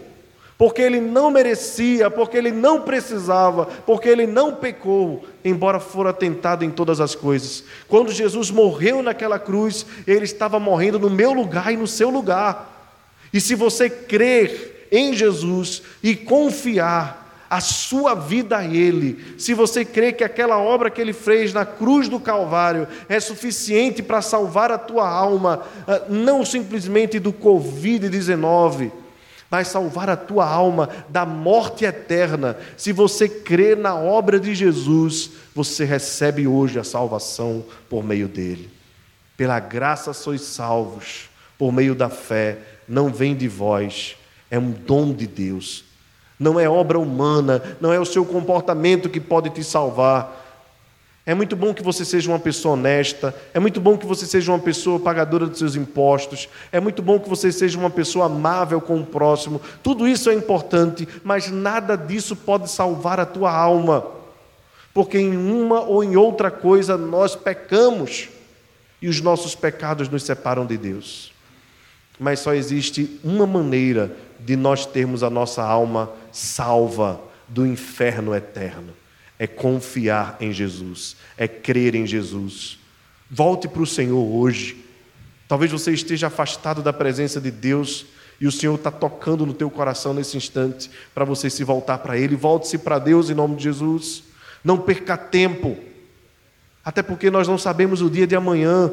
porque 0.59 0.83
ele 0.83 1.01
não 1.01 1.31
merecia, 1.31 2.11
porque 2.11 2.37
ele 2.37 2.51
não 2.51 2.83
precisava, 2.83 3.67
porque 3.87 4.09
ele 4.09 4.27
não 4.27 4.57
pecou, 4.57 5.25
embora 5.45 5.79
fora 5.79 6.13
tentado 6.13 6.65
em 6.65 6.71
todas 6.71 7.01
as 7.01 7.15
coisas. 7.15 7.63
Quando 7.87 8.11
Jesus 8.11 8.51
morreu 8.51 9.01
naquela 9.01 9.39
cruz, 9.39 9.87
ele 10.05 10.25
estava 10.25 10.59
morrendo 10.59 10.99
no 10.99 11.09
meu 11.09 11.33
lugar 11.33 11.73
e 11.73 11.77
no 11.77 11.87
seu 11.87 12.11
lugar. 12.11 12.97
E 13.33 13.41
se 13.41 13.55
você 13.55 13.89
crer 13.89 14.89
em 14.91 15.13
Jesus 15.13 15.81
e 16.03 16.17
confiar 16.17 17.28
a 17.51 17.61
sua 17.61 18.15
vida 18.15 18.59
a 18.59 18.65
Ele, 18.65 19.35
se 19.39 19.55
você 19.55 19.85
crê 19.85 20.13
que 20.13 20.23
aquela 20.23 20.59
obra 20.59 20.91
que 20.91 21.01
Ele 21.01 21.13
fez 21.13 21.53
na 21.53 21.65
cruz 21.65 22.09
do 22.09 22.21
Calvário 22.21 22.87
é 23.09 23.19
suficiente 23.19 24.03
para 24.03 24.21
salvar 24.21 24.71
a 24.71 24.79
tua 24.79 25.09
alma, 25.09 25.63
ah, 25.87 26.03
não 26.09 26.45
simplesmente 26.45 27.19
do 27.19 27.33
Covid-19, 27.33 28.93
mas 29.51 29.69
salvar 29.69 30.11
a 30.11 30.17
tua 30.17 30.47
alma 30.47 30.91
da 31.09 31.25
morte 31.25 31.85
eterna. 31.85 32.57
Se 32.77 32.93
você 32.93 33.29
crê 33.29 33.75
na 33.75 33.95
obra 33.95 34.39
de 34.39 34.55
Jesus, 34.55 35.31
você 35.55 35.85
recebe 35.85 36.47
hoje 36.47 36.79
a 36.79 36.85
salvação 36.85 37.65
por 37.89 38.05
meio 38.05 38.29
dele. 38.29 38.71
Pela 39.39 39.59
graça 39.59 40.13
sois 40.13 40.43
salvos, 40.43 41.31
por 41.57 41.73
meio 41.73 41.95
da 41.95 42.11
fé, 42.11 42.59
não 42.87 43.09
vem 43.09 43.35
de 43.35 43.49
vós, 43.49 44.17
é 44.51 44.59
um 44.59 44.71
dom 44.71 45.15
de 45.15 45.27
Deus. 45.27 45.88
Não 46.39 46.59
é 46.59 46.69
obra 46.69 46.99
humana, 46.99 47.63
não 47.81 47.93
é 47.93 47.99
o 47.99 48.05
seu 48.05 48.25
comportamento 48.25 49.09
que 49.09 49.21
pode 49.21 49.51
te 49.51 49.65
salvar 49.65 50.47
é 51.29 51.35
muito 51.35 51.55
bom 51.55 51.75
que 51.75 51.83
você 51.83 52.07
seja 52.07 52.31
uma 52.31 52.39
pessoa 52.39 52.73
honesta, 52.73 53.35
é 53.53 53.61
muito 53.61 53.83
bom 53.83 53.99
que 53.99 54.07
você 54.07 54.25
seja 54.25 54.51
uma 54.51 54.59
pessoa 54.59 54.99
pagadora 54.99 55.47
dos 55.47 55.59
seus 55.59 55.77
impostos, 55.77 56.49
é 56.73 56.81
muito 56.81 57.03
bom 57.03 57.21
que 57.21 57.29
você 57.29 57.53
seja 57.53 57.79
uma 57.79 57.91
pessoa 57.91 58.25
amável 58.25 58.81
com 58.81 58.99
o 58.99 59.05
próximo. 59.05 59.61
Tudo 59.83 60.09
isso 60.09 60.31
é 60.31 60.35
importante, 60.35 61.07
mas 61.23 61.51
nada 61.51 61.97
disso 61.97 62.35
pode 62.35 62.71
salvar 62.71 63.21
a 63.21 63.27
tua 63.27 63.53
alma, 63.53 64.07
porque 64.95 65.19
em 65.19 65.37
uma 65.37 65.83
ou 65.83 66.03
em 66.03 66.17
outra 66.17 66.51
coisa 66.51 66.97
nós 66.97 67.37
pecamos 67.37 68.31
e 69.03 69.07
os 69.07 69.21
nossos 69.21 69.55
pecados 69.55 70.09
nos 70.09 70.23
separam 70.23 70.65
de 70.65 70.79
Deus. 70.79 71.31
Mas 72.19 72.41
só 72.41 72.55
existe 72.55 73.21
uma 73.23 73.47
maneira 73.47 74.17
de 74.41 74.57
nós 74.57 74.87
termos 74.87 75.23
a 75.23 75.29
nossa 75.29 75.63
alma 75.63 76.11
salva 76.39 77.21
do 77.49 77.67
inferno 77.67 78.35
eterno 78.35 78.93
é 79.39 79.47
confiar 79.47 80.37
em 80.41 80.53
Jesus, 80.53 81.17
é 81.37 81.47
crer 81.47 81.95
em 81.95 82.07
Jesus. 82.07 82.79
Volte 83.31 83.69
para 83.69 83.83
o 83.83 83.87
Senhor 83.87 84.21
hoje. 84.21 84.85
Talvez 85.47 85.71
você 85.71 85.93
esteja 85.93 86.27
afastado 86.27 86.83
da 86.83 86.93
presença 86.93 87.41
de 87.41 87.51
Deus 87.51 88.07
e 88.41 88.47
o 88.47 88.53
Senhor 88.53 88.75
está 88.75 88.91
tocando 88.91 89.47
no 89.47 89.55
teu 89.55 89.71
coração 89.71 90.13
nesse 90.13 90.37
instante 90.37 90.91
para 91.15 91.25
você 91.25 91.49
se 91.49 91.65
voltar 91.65 91.99
para 91.99 92.19
Ele. 92.19 92.37
Volte-se 92.37 92.79
para 92.79 92.99
Deus 92.99 93.31
em 93.31 93.35
nome 93.35 93.57
de 93.57 93.65
Jesus. 93.65 94.25
Não 94.63 94.79
perca 94.79 95.17
tempo, 95.17 95.77
até 96.85 97.03
porque 97.03 97.31
nós 97.31 97.47
não 97.47 97.59
sabemos 97.59 98.03
o 98.03 98.11
dia 98.11 98.27
de 98.27 98.37
amanhã. 98.37 98.93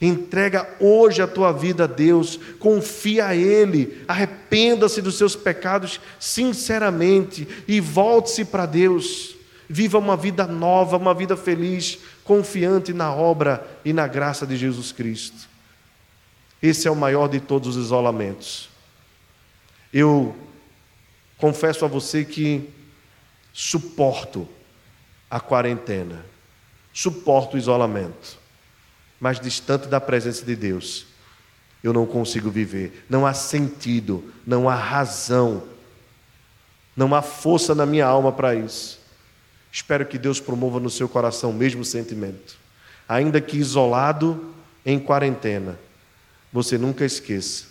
Entrega 0.00 0.66
hoje 0.80 1.20
a 1.20 1.26
tua 1.26 1.52
vida 1.52 1.84
a 1.84 1.86
Deus, 1.86 2.40
confia 2.58 3.26
a 3.26 3.36
Ele, 3.36 4.02
arrependa-se 4.08 5.02
dos 5.02 5.18
seus 5.18 5.36
pecados 5.36 6.00
sinceramente 6.18 7.46
e 7.68 7.80
volte-se 7.80 8.46
para 8.46 8.64
Deus. 8.64 9.36
Viva 9.68 9.98
uma 9.98 10.16
vida 10.16 10.46
nova, 10.46 10.96
uma 10.96 11.12
vida 11.12 11.36
feliz, 11.36 11.98
confiante 12.24 12.94
na 12.94 13.14
obra 13.14 13.64
e 13.84 13.92
na 13.92 14.06
graça 14.06 14.46
de 14.46 14.56
Jesus 14.56 14.90
Cristo. 14.90 15.48
Esse 16.62 16.88
é 16.88 16.90
o 16.90 16.96
maior 16.96 17.28
de 17.28 17.38
todos 17.38 17.76
os 17.76 17.84
isolamentos. 17.84 18.70
Eu 19.92 20.34
confesso 21.36 21.84
a 21.84 21.88
você 21.88 22.24
que 22.24 22.68
suporto 23.52 24.48
a 25.30 25.38
quarentena, 25.38 26.24
suporto 26.92 27.54
o 27.54 27.58
isolamento, 27.58 28.39
mas 29.20 29.38
distante 29.38 29.86
da 29.86 30.00
presença 30.00 30.44
de 30.44 30.56
Deus, 30.56 31.06
eu 31.84 31.92
não 31.92 32.06
consigo 32.06 32.50
viver. 32.50 33.04
Não 33.08 33.26
há 33.26 33.34
sentido, 33.34 34.32
não 34.46 34.68
há 34.68 34.74
razão, 34.74 35.62
não 36.96 37.14
há 37.14 37.22
força 37.22 37.74
na 37.74 37.84
minha 37.86 38.06
alma 38.06 38.32
para 38.32 38.54
isso. 38.54 38.98
Espero 39.70 40.06
que 40.06 40.18
Deus 40.18 40.40
promova 40.40 40.80
no 40.80 40.90
seu 40.90 41.08
coração 41.08 41.50
o 41.50 41.54
mesmo 41.54 41.84
sentimento. 41.84 42.58
Ainda 43.08 43.40
que 43.40 43.56
isolado, 43.56 44.54
em 44.84 44.98
quarentena, 44.98 45.78
você 46.52 46.78
nunca 46.78 47.04
esqueça: 47.04 47.66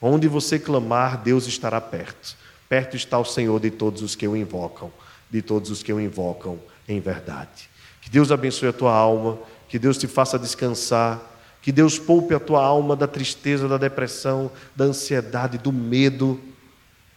onde 0.00 0.28
você 0.28 0.58
clamar, 0.58 1.18
Deus 1.22 1.46
estará 1.46 1.80
perto. 1.80 2.36
Perto 2.68 2.96
está 2.96 3.18
o 3.18 3.24
Senhor 3.24 3.60
de 3.60 3.70
todos 3.70 4.02
os 4.02 4.14
que 4.14 4.26
o 4.26 4.36
invocam, 4.36 4.92
de 5.30 5.40
todos 5.42 5.70
os 5.70 5.82
que 5.82 5.92
o 5.92 6.00
invocam 6.00 6.58
em 6.88 7.00
verdade. 7.00 7.68
Que 8.00 8.10
Deus 8.10 8.32
abençoe 8.32 8.68
a 8.68 8.72
tua 8.72 8.92
alma, 8.92 9.38
que 9.68 9.78
Deus 9.78 9.98
te 9.98 10.06
faça 10.06 10.38
descansar, 10.38 11.20
que 11.60 11.72
Deus 11.72 11.98
poupe 11.98 12.34
a 12.34 12.40
tua 12.40 12.64
alma 12.64 12.94
da 12.94 13.06
tristeza, 13.06 13.68
da 13.68 13.76
depressão, 13.76 14.50
da 14.74 14.84
ansiedade, 14.84 15.58
do 15.58 15.72
medo, 15.72 16.40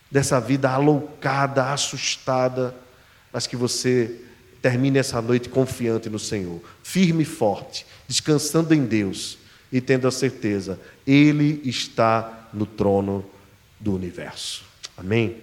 dessa 0.10 0.40
vida 0.40 0.70
aloucada, 0.70 1.72
assustada 1.72 2.76
mas 3.32 3.48
que 3.48 3.56
você 3.56 4.22
termine 4.62 4.98
essa 4.98 5.22
noite 5.22 5.50
confiante 5.50 6.10
no 6.10 6.20
Senhor, 6.20 6.62
firme 6.84 7.24
e 7.24 7.26
forte, 7.26 7.86
descansando 8.08 8.74
em 8.74 8.86
Deus 8.86 9.38
e 9.72 9.80
tendo 9.80 10.08
a 10.08 10.12
certeza, 10.12 10.80
Ele 11.06 11.62
está 11.64 12.50
no 12.52 12.66
trono 12.66 13.26
do 13.80 13.94
universo. 13.94 14.64
Amém? 14.98 15.38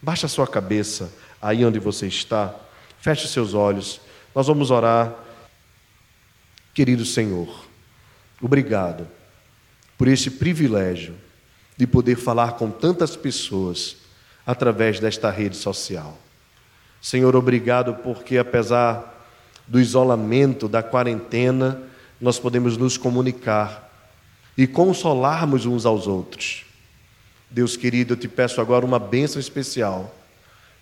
Baixa 0.00 0.26
a 0.26 0.28
sua 0.28 0.46
cabeça 0.46 1.12
aí 1.40 1.64
onde 1.64 1.78
você 1.78 2.06
está, 2.06 2.54
feche 3.00 3.28
seus 3.28 3.54
olhos, 3.54 4.00
nós 4.34 4.46
vamos 4.46 4.70
orar. 4.70 5.14
Querido 6.76 7.06
Senhor, 7.06 7.48
obrigado 8.38 9.08
por 9.96 10.08
esse 10.08 10.30
privilégio 10.30 11.14
de 11.74 11.86
poder 11.86 12.16
falar 12.16 12.52
com 12.52 12.70
tantas 12.70 13.16
pessoas 13.16 13.96
através 14.46 15.00
desta 15.00 15.30
rede 15.30 15.56
social. 15.56 16.18
Senhor, 17.00 17.34
obrigado 17.34 17.94
porque 17.94 18.36
apesar 18.36 19.26
do 19.66 19.80
isolamento, 19.80 20.68
da 20.68 20.82
quarentena, 20.82 21.80
nós 22.20 22.38
podemos 22.38 22.76
nos 22.76 22.98
comunicar 22.98 23.90
e 24.54 24.66
consolarmos 24.66 25.64
uns 25.64 25.86
aos 25.86 26.06
outros. 26.06 26.66
Deus 27.50 27.74
querido, 27.74 28.12
eu 28.12 28.18
te 28.18 28.28
peço 28.28 28.60
agora 28.60 28.84
uma 28.84 28.98
bênção 28.98 29.40
especial 29.40 30.14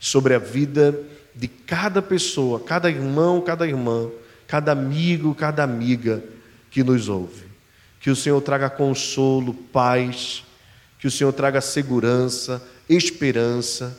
sobre 0.00 0.34
a 0.34 0.40
vida 0.40 0.98
de 1.32 1.46
cada 1.46 2.02
pessoa, 2.02 2.58
cada 2.58 2.90
irmão, 2.90 3.40
cada 3.40 3.64
irmã, 3.64 4.10
cada 4.54 4.70
amigo, 4.70 5.34
cada 5.34 5.64
amiga 5.64 6.22
que 6.70 6.84
nos 6.84 7.08
ouve. 7.08 7.44
Que 7.98 8.08
o 8.08 8.14
Senhor 8.14 8.40
traga 8.40 8.70
consolo, 8.70 9.52
paz, 9.52 10.44
que 10.96 11.08
o 11.08 11.10
Senhor 11.10 11.32
traga 11.32 11.60
segurança, 11.60 12.62
esperança. 12.88 13.98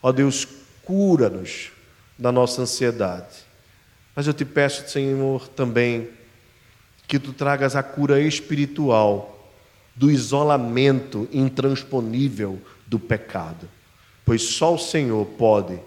Ó 0.00 0.12
Deus, 0.12 0.46
cura-nos 0.84 1.72
da 2.16 2.30
nossa 2.30 2.62
ansiedade. 2.62 3.34
Mas 4.14 4.28
eu 4.28 4.32
te 4.32 4.44
peço, 4.44 4.88
Senhor, 4.88 5.48
também 5.48 6.10
que 7.08 7.18
tu 7.18 7.32
tragas 7.32 7.74
a 7.74 7.82
cura 7.82 8.20
espiritual 8.20 9.50
do 9.96 10.08
isolamento 10.08 11.28
intransponível 11.32 12.62
do 12.86 13.00
pecado, 13.00 13.68
pois 14.24 14.42
só 14.42 14.72
o 14.72 14.78
Senhor 14.78 15.26
pode, 15.36 15.80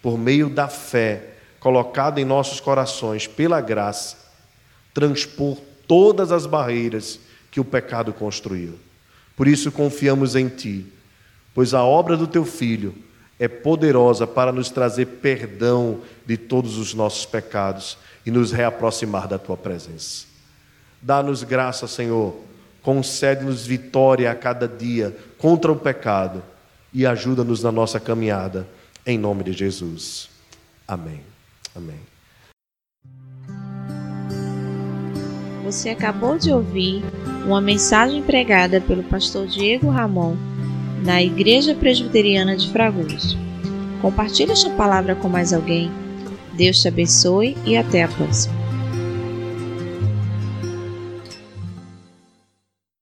por 0.00 0.16
meio 0.16 0.48
da 0.48 0.66
fé 0.66 1.31
colocada 1.62 2.20
em 2.20 2.24
nossos 2.24 2.58
corações 2.58 3.28
pela 3.28 3.60
graça, 3.60 4.16
transpor 4.92 5.56
todas 5.86 6.32
as 6.32 6.44
barreiras 6.44 7.20
que 7.52 7.60
o 7.60 7.64
pecado 7.64 8.12
construiu. 8.12 8.80
Por 9.36 9.46
isso 9.46 9.70
confiamos 9.70 10.34
em 10.34 10.48
Ti, 10.48 10.84
pois 11.54 11.72
a 11.72 11.84
obra 11.84 12.16
do 12.16 12.26
Teu 12.26 12.44
Filho 12.44 12.92
é 13.38 13.46
poderosa 13.46 14.26
para 14.26 14.50
nos 14.50 14.70
trazer 14.70 15.06
perdão 15.06 16.00
de 16.26 16.36
todos 16.36 16.78
os 16.78 16.94
nossos 16.94 17.24
pecados 17.24 17.96
e 18.26 18.30
nos 18.30 18.50
reaproximar 18.50 19.28
da 19.28 19.38
tua 19.38 19.56
presença. 19.56 20.26
Dá-nos 21.00 21.44
graça, 21.44 21.86
Senhor, 21.86 22.34
concede-nos 22.82 23.64
vitória 23.64 24.28
a 24.32 24.34
cada 24.34 24.66
dia 24.66 25.16
contra 25.38 25.70
o 25.70 25.76
pecado 25.76 26.42
e 26.92 27.06
ajuda-nos 27.06 27.62
na 27.62 27.70
nossa 27.70 28.00
caminhada, 28.00 28.66
em 29.06 29.16
nome 29.16 29.44
de 29.44 29.52
Jesus. 29.52 30.28
Amém. 30.86 31.31
Amém. 31.74 32.00
Você 35.64 35.88
acabou 35.88 36.38
de 36.38 36.52
ouvir 36.52 37.02
uma 37.46 37.60
mensagem 37.60 38.22
pregada 38.22 38.80
pelo 38.80 39.02
pastor 39.04 39.46
Diego 39.46 39.88
Ramon 39.88 40.36
na 41.04 41.22
Igreja 41.22 41.74
Presbiteriana 41.74 42.56
de 42.56 42.70
Fragoso. 42.70 43.38
Compartilhe 44.00 44.52
esta 44.52 44.70
palavra 44.70 45.14
com 45.14 45.28
mais 45.28 45.52
alguém. 45.52 45.90
Deus 46.52 46.80
te 46.80 46.88
abençoe 46.88 47.56
e 47.64 47.76
até 47.76 48.02
a 48.02 48.08
próxima. 48.08 48.61